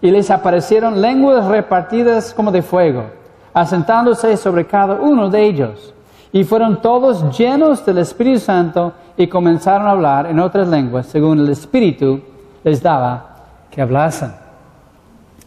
[0.00, 3.04] Y les aparecieron lenguas repartidas como de fuego,
[3.52, 5.94] asentándose sobre cada uno de ellos.
[6.32, 11.40] Y fueron todos llenos del Espíritu Santo y comenzaron a hablar en otras lenguas, según
[11.40, 12.20] el Espíritu
[12.64, 13.36] les daba
[13.70, 14.32] que hablasen.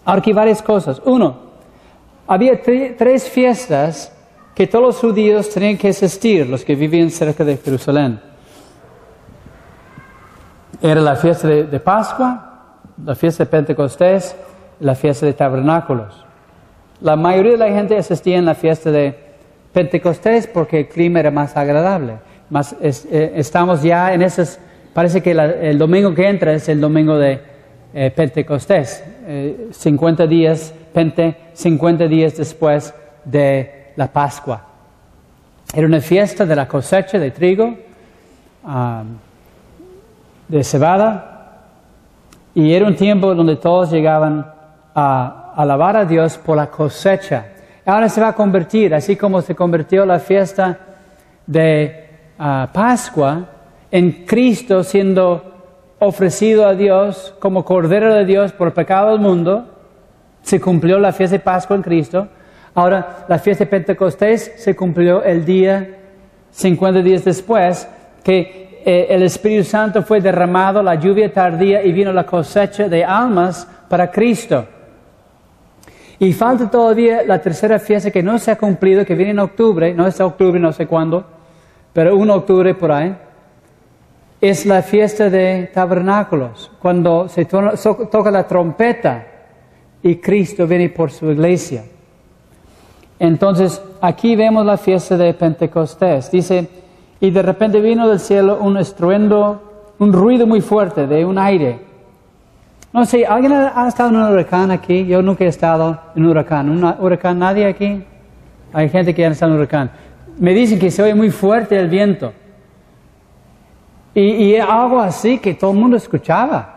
[0.06, 1.02] Ahora aquí varias cosas.
[1.04, 1.36] Uno,
[2.28, 4.14] había tres fiestas
[4.56, 8.20] que todos los judíos tenían que asistir, los que vivían cerca de Jerusalén.
[10.82, 12.47] Era la fiesta de, Pascua,
[13.04, 14.36] la fiesta de Pentecostés,
[14.80, 16.26] la fiesta de Tabernáculos.
[17.02, 19.16] La mayoría de la gente asistía en la fiesta de
[19.74, 22.16] Pentecostés porque el clima era más agradable.
[22.50, 24.60] Más, eh, estamos ya en esas
[24.98, 27.40] Parece que el domingo que entra es el domingo de
[27.94, 29.04] eh, Pentecostés,
[29.70, 32.92] 50 eh, días, Pente, 50 días después
[33.24, 34.66] de la Pascua.
[35.72, 37.78] Era una fiesta de la cosecha de trigo,
[40.48, 41.27] de cebada,
[42.58, 44.52] y era un tiempo donde todos llegaban
[44.96, 47.50] a alabar a Dios por la cosecha.
[47.86, 50.80] Ahora se va a convertir, así como se convirtió la fiesta
[51.46, 53.46] de ah, Pascua,
[53.91, 59.67] en Cristo siendo ofrecido a Dios como Cordero de Dios por el pecado del mundo,
[60.41, 62.28] se cumplió la fiesta de Pascua en Cristo.
[62.74, 66.00] Ahora, la fiesta de Pentecostés se cumplió el día
[66.50, 67.88] 50 días después,
[68.24, 73.04] que eh, el Espíritu Santo fue derramado, la lluvia tardía y vino la cosecha de
[73.04, 74.65] almas para Cristo.
[76.17, 79.93] Y falta todavía la tercera fiesta que no se ha cumplido, que viene en octubre,
[79.93, 81.26] no es octubre, no sé cuándo,
[81.91, 83.13] pero 1 octubre por ahí
[84.39, 89.28] es la fiesta de tabernáculos, cuando se toca la trompeta
[90.02, 91.84] y Cristo viene por su iglesia.
[93.19, 96.32] Entonces, aquí vemos la fiesta de Pentecostés.
[96.32, 96.87] Dice,
[97.20, 101.80] y de repente vino del cielo un estruendo, un ruido muy fuerte de un aire.
[102.94, 105.06] No sé, ¿alguien ha, estado en un huracán aquí?
[105.06, 106.70] Yo nunca he estado en un huracán.
[106.70, 107.40] ¿Un huracán?
[107.40, 108.04] ¿Nadie aquí?
[108.74, 109.92] Hay gente que ha estado en un huracán.
[110.40, 112.34] Me dicen que se oye muy fuerte el viento.
[114.14, 116.74] Y, algo así que todo el mundo escuchaba.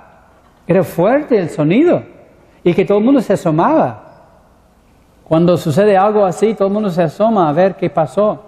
[0.67, 2.03] Era fuerte el sonido
[2.63, 4.05] y que todo el mundo se asomaba.
[5.25, 8.43] Cuando sucede algo así, todo el mundo se asoma a ver qué pasó.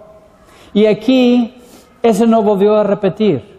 [0.73, 1.62] Y aquí
[2.03, 3.57] eso no volvió a repetir.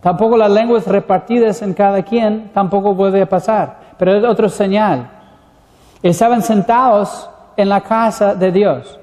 [0.00, 3.78] Tampoco las lenguas repartidas en cada quien tampoco vuelve a pasar.
[3.98, 5.10] Pero es otro señal.
[6.00, 9.00] Estaban sentados en la casa de Dios.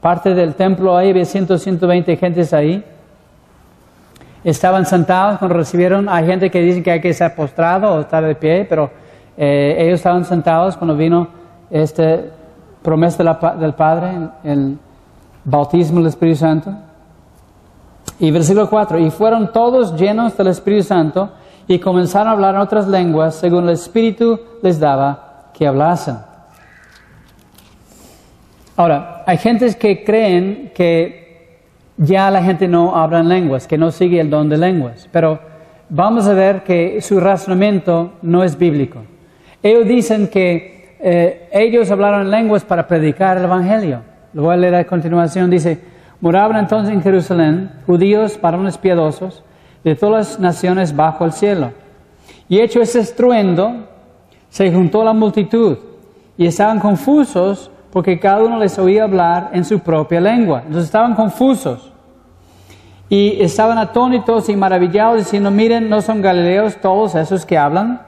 [0.00, 2.84] Parte del templo ahí, había 100, 120 gentes ahí
[4.46, 8.24] estaban sentados cuando recibieron, hay gente que dice que hay que estar postrado o estar
[8.24, 8.88] de pie, pero
[9.36, 11.26] eh, ellos estaban sentados cuando vino
[11.68, 12.20] esta
[12.80, 13.24] promesa
[13.58, 14.78] del Padre, el
[15.44, 16.70] bautismo del Espíritu Santo.
[18.18, 21.30] Y versículo 4, y fueron todos llenos del Espíritu Santo
[21.68, 26.16] y comenzaron a hablar en otras lenguas según el Espíritu les daba que hablasen.
[28.76, 31.26] Ahora, hay gentes que creen que
[31.96, 35.08] ya la gente no habla en lenguas, que no sigue el don de lenguas.
[35.10, 35.38] Pero
[35.88, 39.02] vamos a ver que su razonamiento no es bíblico.
[39.62, 44.02] Ellos dicen que eh, ellos hablaron en lenguas para predicar el Evangelio.
[44.34, 45.50] Lo voy a leer a continuación.
[45.50, 45.78] Dice,
[46.20, 49.42] moraban entonces en Jerusalén judíos, varones piadosos,
[49.84, 51.72] de todas las naciones bajo el cielo.
[52.48, 53.86] Y hecho ese estruendo,
[54.48, 55.78] se juntó la multitud
[56.36, 60.60] y estaban confusos porque cada uno les oía hablar en su propia lengua.
[60.60, 61.92] Entonces estaban confusos
[63.08, 68.02] y estaban atónitos y maravillados diciendo, miren, ¿no son galileos todos esos que hablan?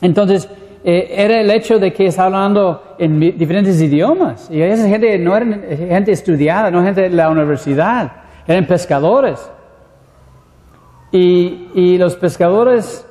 [0.00, 0.48] Entonces,
[0.86, 4.50] eh, era el hecho de que estaban hablando en diferentes idiomas.
[4.50, 5.46] Y esa gente no era
[5.78, 8.12] gente estudiada, no gente de la universidad,
[8.46, 9.50] eran pescadores.
[11.10, 13.06] Y, y los pescadores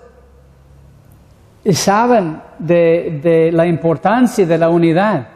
[1.71, 5.30] saben de, de, la importancia de la unidad.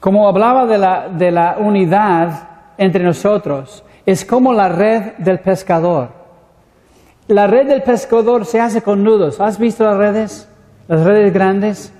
[0.00, 6.08] Como hablaba de la, de la unidad entre nosotros, es como la red del pescador.
[7.26, 9.38] La red del pescador se hace con nudos.
[9.38, 10.48] ¿Has visto las redes?
[10.88, 11.92] Las redes grandes.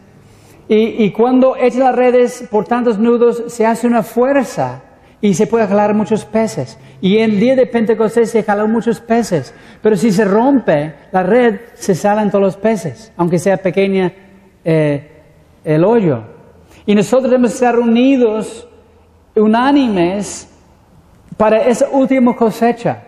[0.70, 4.82] Y, cuando echa las redes por tantos nudos, se hace una fuerza
[5.20, 6.78] y se puede jalar muchos peces.
[7.00, 9.54] Y en el día de Pentecostés se jalan muchos peces.
[9.80, 14.12] Pero si se rompe la red, se salen todos los peces, aunque sea pequeña
[14.64, 15.08] eh,
[15.64, 16.22] el hoyo.
[16.84, 18.68] Y nosotros debemos estar unidos,
[19.34, 20.48] unánimes,
[21.38, 23.04] para esa última cosecha.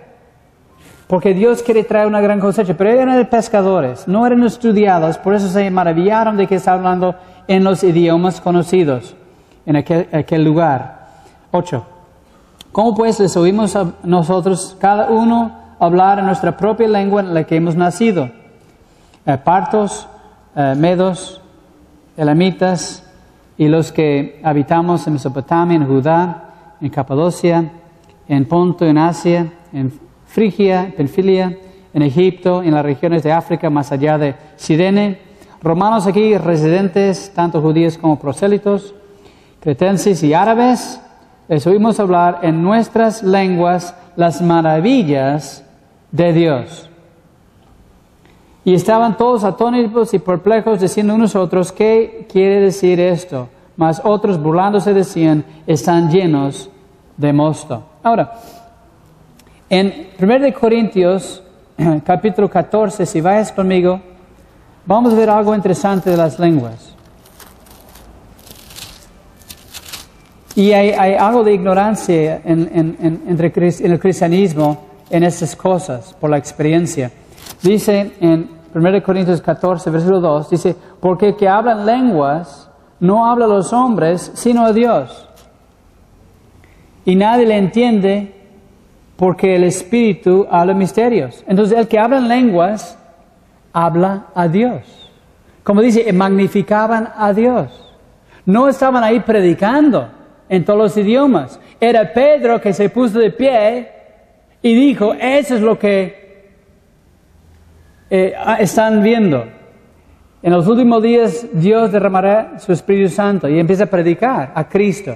[1.11, 2.75] Porque Dios quiere traer una gran cosecha.
[2.75, 7.17] Pero eran pescadores, no eran estudiados, por eso se maravillaron de que está hablando
[7.49, 9.17] en los idiomas conocidos
[9.67, 11.09] en aquel, aquel lugar.
[11.51, 11.85] 8.
[12.71, 15.51] ¿Cómo pues les oímos a nosotros, cada uno,
[15.81, 18.31] hablar en nuestra propia lengua en la que hemos nacido?
[19.27, 20.07] Eh, partos,
[20.55, 21.41] eh, medos,
[22.17, 23.03] elamitas
[23.59, 26.51] y los que habitamos en Mesopotamia, en Judá,
[26.81, 27.69] en Capadocia,
[28.29, 31.59] en Ponto, en Asia, en Frigia, Penfilia,
[31.93, 35.19] en Egipto, en las regiones de África, más allá de Sirene,
[35.61, 38.95] romanos aquí residentes, tanto judíos como prosélitos,
[39.59, 41.01] cretenses y árabes,
[41.49, 45.65] les oímos hablar en nuestras lenguas las maravillas
[46.13, 46.89] de Dios.
[48.65, 53.49] Y estaban todos atónitos y perplejos diciendo unos a otros, ¿qué quiere decir esto?
[53.77, 56.71] Mas otros burlándose decían, están llenos
[57.17, 57.83] de mosto.
[58.05, 58.33] Ahora,
[59.71, 61.43] en 1 Corintios
[62.05, 64.01] capítulo 14, si vayas conmigo,
[64.85, 66.97] vamos a ver algo interesante de las lenguas.
[70.57, 72.69] Y hay, algo de ignorancia en,
[73.29, 77.13] entre, en, el cristianismo en estas cosas, por la experiencia.
[77.63, 82.69] Dice en 1 Corintios 14, versículo 2, dice, porque el que hablan lenguas
[82.99, 85.29] no habla a los hombres, sino a Dios.
[87.05, 88.40] Y nadie le entiende
[89.21, 91.45] porque el Espíritu habla misterios.
[91.47, 92.99] Entonces el que habla en lenguas
[93.71, 95.11] habla a Dios.
[95.63, 97.71] Como dice, magnificaban a Dios.
[98.47, 100.09] No estaban ahí predicando
[100.49, 101.61] en todos los idiomas.
[101.79, 103.91] Era Pedro que se puso de pie
[104.63, 106.49] y dijo, eso es lo que
[108.09, 109.45] eh, están viendo.
[110.43, 115.15] En los últimos días Dios derramará su Espíritu Santo y empieza a predicar a Cristo.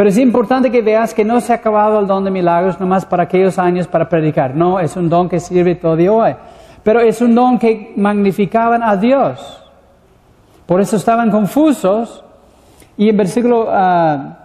[0.00, 3.04] Pero es importante que veas que no se ha acabado el don de milagros nomás
[3.04, 4.56] para aquellos años para predicar.
[4.56, 6.34] No, es un don que sirve todavía hoy.
[6.82, 9.62] Pero es un don que magnificaban a Dios.
[10.64, 12.24] Por eso estaban confusos
[12.96, 14.38] y en versículo 1 ah,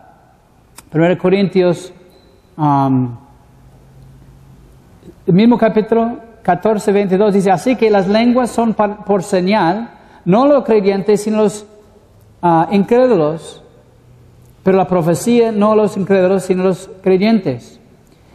[1.17, 1.93] Corintios,
[5.25, 9.89] el mismo capítulo 14, 22 dice, así que las lenguas son por señal,
[10.25, 11.65] no los creyentes, sino los
[12.41, 13.61] uh, incrédulos,
[14.65, 17.79] pero la profecía no los incrédulos, sino los creyentes.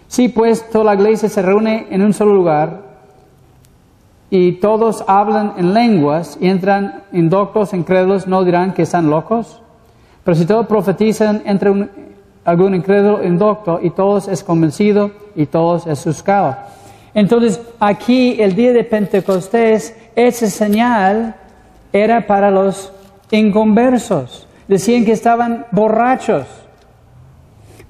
[0.06, 2.82] Sí, pues toda la iglesia se reúne en un solo lugar
[4.30, 9.60] y todos hablan en lenguas y entran indoctos, incrédulos, no dirán que están locos.
[10.22, 11.88] Pero si todos profetizan entre
[12.44, 16.56] algún incrédulo indocto y todos es convencido y todos es buscado.
[17.12, 21.34] Entonces, aquí el día de Pentecostés, esa señal
[21.92, 22.92] era para los
[23.32, 24.46] inconversos.
[24.70, 26.46] Decían que estaban borrachos.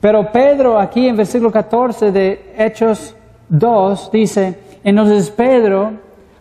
[0.00, 3.14] Pero Pedro aquí en versículo 14 de Hechos
[3.50, 5.92] 2 dice, entonces Pedro,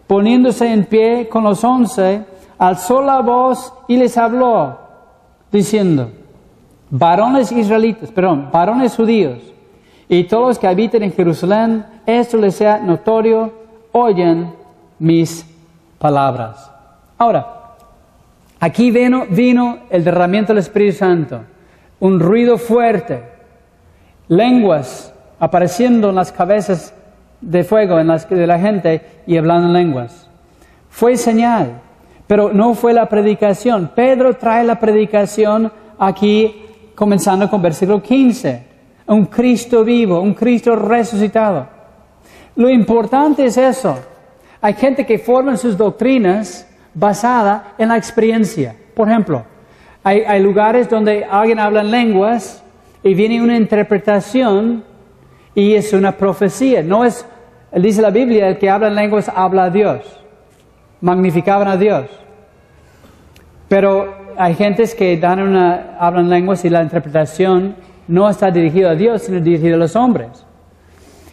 [0.07, 2.23] poniéndose en pie con los once,
[2.57, 4.79] alzó la voz y les habló
[5.51, 6.09] diciendo,
[6.89, 9.39] varones israelitas, perdón, varones judíos,
[10.07, 13.51] y todos los que habiten en Jerusalén, esto les sea notorio,
[13.91, 14.53] oyen
[14.99, 15.45] mis
[15.97, 16.71] palabras.
[17.17, 17.58] Ahora,
[18.59, 21.41] aquí vino, el derramamiento del Espíritu Santo,
[21.99, 23.23] un ruido fuerte,
[24.27, 26.93] lenguas apareciendo en las cabezas
[27.41, 30.29] de fuego en las, de la gente y hablando en lenguas.
[30.89, 31.81] Fue señal,
[32.27, 33.91] pero no fue la predicación.
[33.95, 38.67] Pedro trae la predicación aquí comenzando con versículo 15.
[39.07, 41.67] Un Cristo vivo, un Cristo resucitado.
[42.55, 43.97] Lo importante es eso.
[44.61, 48.75] Hay gente que forma sus doctrinas basada en la experiencia.
[48.93, 49.43] Por ejemplo,
[50.03, 52.63] hay, hay lugares donde alguien habla en lenguas
[53.03, 54.83] y viene una interpretación
[55.55, 56.83] y es una profecía.
[56.83, 57.25] No es,
[57.73, 60.01] dice la Biblia, el que habla en lenguas habla a Dios.
[61.01, 62.05] Magnificaban a Dios.
[63.67, 67.75] Pero hay gentes que dan una, hablan lenguas y la interpretación
[68.07, 70.45] no está dirigida a Dios, sino dirigida a los hombres.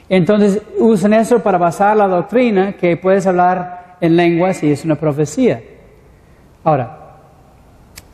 [0.08, 4.96] Entonces usan eso para basar la doctrina que puedes hablar en lenguas y es una
[4.96, 5.62] profecía.
[6.64, 7.16] Ahora,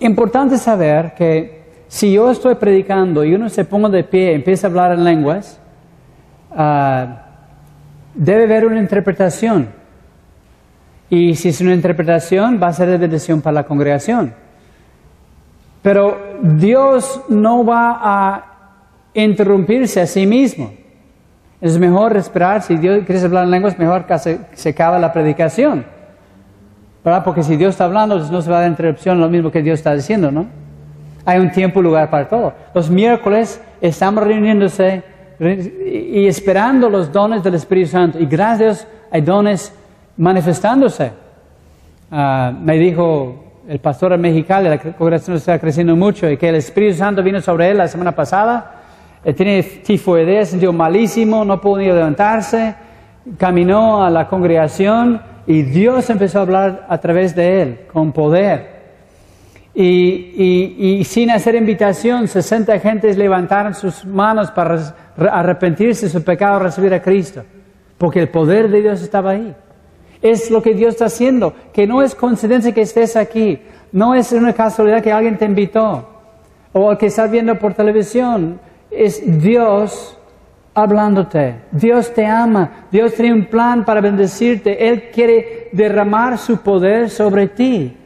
[0.01, 4.66] importante saber que si yo estoy predicando y uno se ponga de pie y empieza
[4.66, 5.59] a hablar en lenguas,
[6.55, 7.24] Ah,
[8.14, 9.68] debe haber una interpretación.
[11.09, 14.35] Y si es una interpretación, va a ser de bendición para la congregación.
[15.83, 18.45] Pero Dios no va a
[19.14, 20.72] interrumpirse a sí mismo.
[21.63, 25.85] Es mejor esperar, si Dios quiere hablar en lenguas, mejor que se, se la predicación.
[27.05, 27.23] ¿Verdad?
[27.23, 29.79] Porque si Dios está hablando, no se va a dar interrupción, lo mismo que Dios
[29.79, 30.47] está diciendo, ¿no?
[31.25, 32.53] Hay un tiempo y lugar para todo.
[32.75, 35.05] Los miércoles estamos reuniéndose
[35.39, 38.19] y esperando los dones del Espíritu Santo.
[38.19, 39.73] Y gracias a Dios hay dones
[40.17, 41.13] manifestándose.
[42.11, 46.97] Ah, me dijo el pastor mexicano, la congregación está creciendo mucho y que el Espíritu
[46.97, 48.82] Santo vino sobre él la semana pasada.
[49.37, 52.75] Tiene tifoidea, sintió malísimo, no podía levantarse.
[53.39, 58.73] Caminó a la congregación y Dios empezó a hablar a través de él con poder.
[59.75, 66.59] Y, y, sin hacer invitación, 60 gentes levantaron sus manos para arrepentirse de su pecado,
[66.59, 67.43] recibir a Cristo,
[67.97, 69.55] porque el poder de Dios estaba ahí.
[70.20, 73.61] Es lo que Dios está haciendo, que no es coincidencia que estés aquí,
[73.93, 76.07] no es una casualidad que alguien te invitó,
[76.73, 78.61] o que estás viendo por televisión,
[78.93, 80.18] es Dios
[80.74, 81.57] hablándote.
[81.70, 87.49] Dios te ama, Dios tiene un plan para bendecirte, Él quiere derramar su poder sobre
[87.49, 87.97] ti,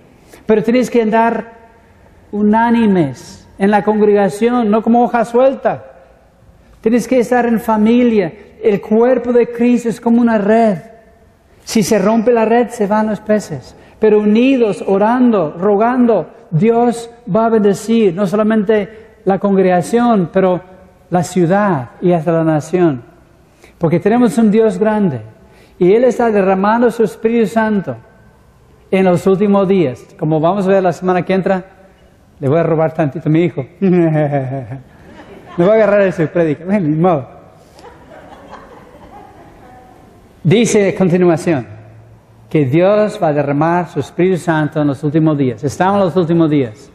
[0.47, 1.57] pero tienes que andar
[2.32, 5.84] unánimes en la congregación, no como hoja suelta.
[6.80, 8.32] Tienes que estar en familia.
[8.62, 10.78] El cuerpo de Cristo es como una red.
[11.64, 13.74] Si se rompe la red, se van los peces.
[13.99, 20.61] Pero unidos, orando, rogando, Dios va a bendecir no solamente la congregación, pero
[21.11, 23.03] la ciudad y hasta la nación.
[23.79, 25.21] Porque tenemos un Dios grande
[25.79, 27.97] y Él está derramando su Espíritu Santo
[28.91, 30.07] en los últimos días.
[30.19, 31.65] Como vamos a ver la semana que entra,
[32.39, 33.65] le voy a robar tantito a mi hijo.
[33.81, 36.65] Me voy a agarrar ese predica.
[36.81, 37.27] modo.
[40.43, 41.67] Dice a continuación
[42.49, 45.65] que Dios va a derramar su Espíritu Santo en los últimos días.
[45.65, 46.91] Estamos en los últimos días.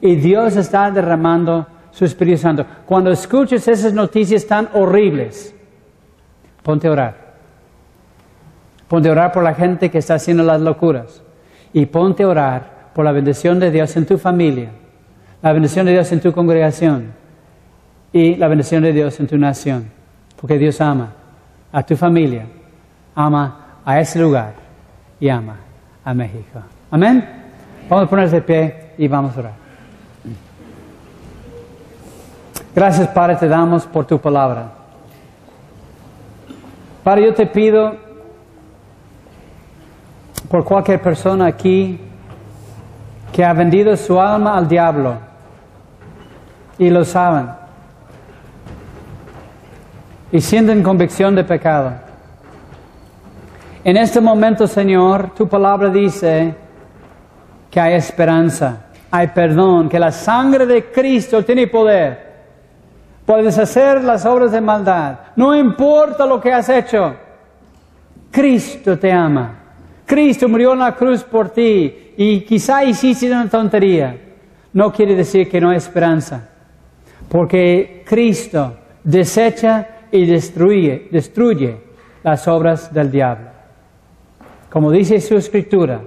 [0.00, 2.66] Y Dios está derramando su Espíritu Santo.
[2.86, 5.54] Cuando escuches esas noticias tan horribles,
[6.62, 7.24] ponte a orar.
[8.88, 11.22] Ponte a orar por la gente que está haciendo las locuras.
[11.72, 14.70] Y ponte a orar por la bendición de Dios en tu familia,
[15.40, 17.12] la bendición de Dios en tu congregación
[18.12, 19.90] y la bendición de Dios en tu nación.
[20.40, 21.12] Porque Dios ama
[21.72, 22.46] a tu familia,
[23.14, 24.54] ama a ese lugar
[25.20, 25.56] y ama
[26.04, 26.60] a México.
[26.90, 27.24] Amén.
[27.88, 29.63] Vamos a ponerse de pie y vamos a orar.
[32.74, 34.72] Gracias, Padre, te damos por tu palabra.
[37.04, 37.94] Padre, yo te pido
[40.48, 42.00] por cualquier persona aquí
[43.32, 45.18] que ha vendido su alma al diablo
[46.78, 47.48] y lo saben
[50.32, 51.92] y sienten convicción de pecado.
[53.84, 56.54] En este momento, Señor, tu palabra dice
[57.70, 62.23] que hay esperanza, hay perdón, que la sangre de Cristo tiene poder.
[63.26, 65.18] Puedes hacer las obras de maldad.
[65.36, 67.14] No importa lo que has hecho.
[68.30, 69.60] Cristo te ama.
[70.04, 74.16] Cristo murió en la cruz por ti y quizá hiciste una tontería.
[74.74, 76.48] No quiere decir que no hay esperanza.
[77.28, 81.78] Porque Cristo desecha y destruye, destruye
[82.22, 83.48] las obras del diablo.
[84.70, 86.00] Como dice su escritura,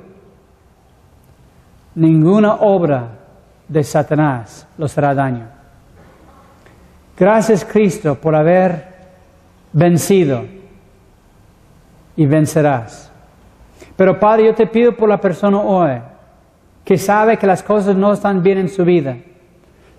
[1.96, 3.08] ninguna obra
[3.68, 5.57] de Satanás los hará daño.
[7.18, 8.96] Gracias Cristo por haber
[9.74, 10.46] vencido
[12.16, 13.12] y vencerás.
[13.96, 16.00] Pero Padre, yo te pido por la persona hoy
[16.86, 19.18] que sabe que las cosas no están bien en su vida,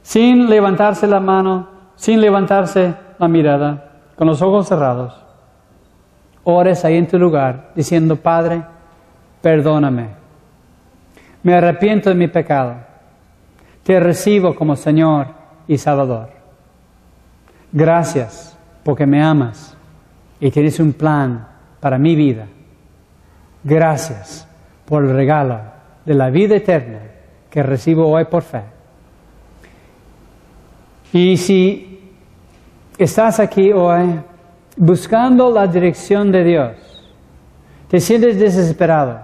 [0.02, 5.14] sin levantarse la mano, sin levantarse la mirada, con los ojos cerrados.
[6.44, 8.62] ores ahí en tu lugar diciendo, Padre,
[9.42, 10.08] perdóname.
[11.42, 12.76] Me arrepiento de mi pecado.
[13.82, 15.26] Te recibo como Señor
[15.66, 16.37] y Salvador.
[17.72, 19.76] Gracias porque me amas
[20.40, 21.46] y tienes un plan
[21.80, 22.46] para mi vida.
[23.62, 24.46] Gracias
[24.86, 25.60] por el regalo
[26.04, 26.98] de la vida eterna
[27.50, 28.62] que recibo hoy por fe.
[31.12, 32.12] Y si
[32.96, 34.20] estás aquí hoy
[34.76, 36.72] buscando la dirección de Dios,
[37.88, 39.20] te sientes desesperado,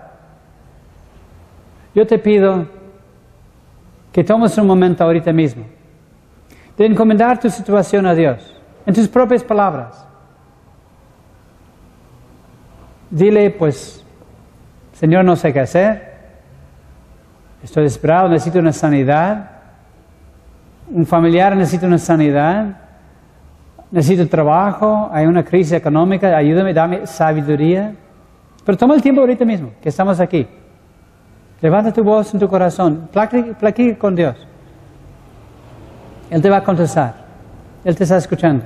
[1.94, 2.66] yo te pido
[4.12, 5.64] que tomes un momento ahorita mismo
[6.76, 8.54] de encomendar tu situación a Dios,
[8.86, 10.06] en tus propias palabras.
[13.10, 14.04] Dile, pues,
[14.92, 16.14] Señor, no sé qué hacer,
[17.62, 19.50] estoy desesperado, necesito una sanidad,
[20.90, 22.76] un familiar necesita una sanidad,
[23.90, 27.94] necesito trabajo, hay una crisis económica, ayúdame, dame sabiduría.
[28.64, 30.46] Pero toma el tiempo ahorita mismo, que estamos aquí.
[31.60, 34.36] Levanta tu voz en tu corazón, platique con Dios.
[36.30, 37.14] Él te va a contestar.
[37.84, 38.64] Él te está escuchando.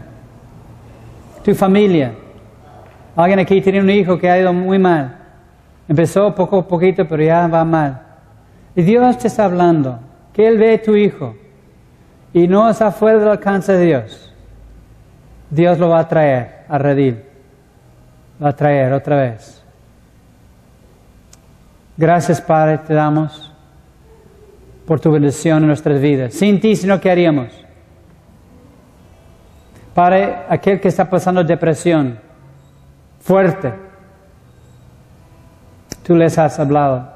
[1.44, 2.12] Tu familia.
[3.16, 5.16] Alguien aquí tiene un hijo que ha ido muy mal.
[5.88, 8.00] Empezó poco a poquito, pero ya va mal.
[8.76, 9.98] Y Dios te está hablando.
[10.32, 11.34] Que Él ve tu hijo.
[12.32, 14.32] Y no está fuera del alcance de Dios.
[15.50, 17.22] Dios lo va a traer a redil.
[18.42, 19.64] Va a traer otra vez.
[21.96, 23.47] Gracias, Padre, te damos
[24.88, 26.32] por tu bendición en nuestras vidas.
[26.32, 27.48] Sin ti, sino ¿qué haríamos?
[29.92, 32.18] Padre, aquel que está pasando depresión
[33.20, 33.74] fuerte,
[36.02, 37.06] tú les has hablado.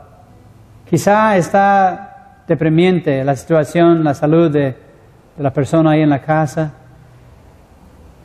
[0.85, 4.77] Quizá está deprimiente la situación, la salud de,
[5.35, 6.75] de la persona ahí en la casa.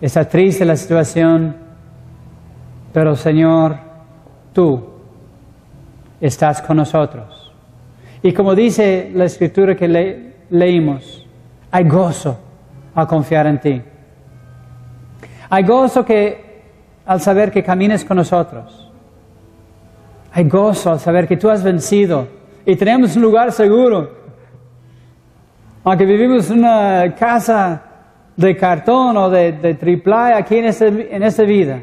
[0.01, 1.55] Está triste la situación,
[2.91, 3.77] pero Señor,
[4.51, 4.89] tú
[6.19, 7.36] estás con nosotros.
[8.21, 11.25] Y como dice la escritura que leímos,
[11.71, 12.37] hay gozo
[12.95, 13.81] al confiar en ti.
[15.49, 16.47] Hay gozo que
[17.05, 18.91] al saber que camines con nosotros.
[20.33, 22.27] Hay gozo al saber que tú has vencido
[22.65, 24.17] y tenemos un lugar seguro.
[25.83, 27.81] Aunque vivimos en una casa
[28.35, 31.79] de cartón o de, de triple aquí en en esta vida,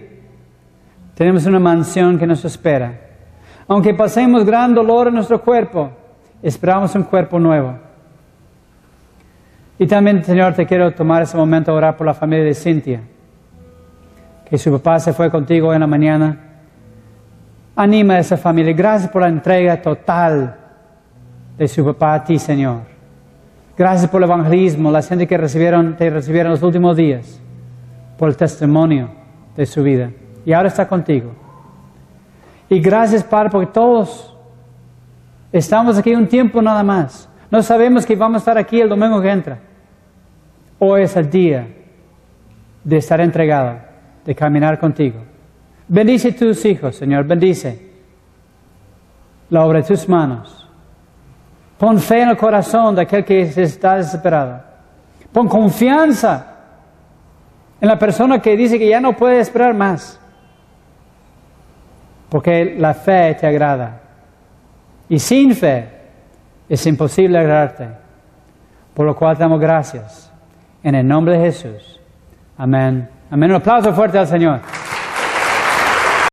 [1.15, 3.01] tenemos una mansión que nos espera.
[3.67, 5.91] Aunque pasemos gran dolor en nuestro cuerpo,
[6.49, 7.75] esperamos un cuerpo nuevo.
[9.79, 13.01] Y también, Señor, te quiero tomar ese momento a orar por la familia de Cintia,
[14.49, 16.39] que su papá se fue contigo en la mañana.
[17.75, 18.73] Anima a esa familia.
[18.73, 20.57] Gracias por la entrega total
[21.57, 22.83] de su papá a ti, Señor.
[23.77, 27.41] Gracias por el evangelismo, la gente que recibieron, te recibieron los últimos días,
[28.17, 29.09] por el testimonio
[29.57, 30.11] de su vida.
[30.45, 31.33] Y ahora está contigo.
[32.69, 34.34] Y gracias, Padre, porque todos
[35.55, 37.29] Estamos aquí un tiempo nada más.
[37.49, 39.61] No sabemos que vamos a estar aquí el domingo que entra.
[40.81, 41.69] Hoy es el día
[42.83, 43.79] de estar entregado,
[44.25, 45.21] de caminar contigo.
[45.87, 47.89] Bendice tus hijos, Señor, bendice
[49.49, 50.69] la obra de tus manos.
[51.79, 54.61] Pon fe en el corazón de aquel que está desesperado.
[55.33, 56.53] Pon confianza
[57.81, 60.19] en la persona que dice que ya no puede esperar más.
[62.29, 64.01] Porque la fe te agrada.
[65.09, 65.89] Y sin fe
[66.69, 67.89] es imposible agradarte.
[68.95, 70.31] Por lo cual damos gracias.
[70.83, 72.01] En el nombre de Jesús.
[72.57, 73.09] Amén.
[73.31, 73.51] Amén.
[73.51, 74.61] Un aplauso fuerte al Señor.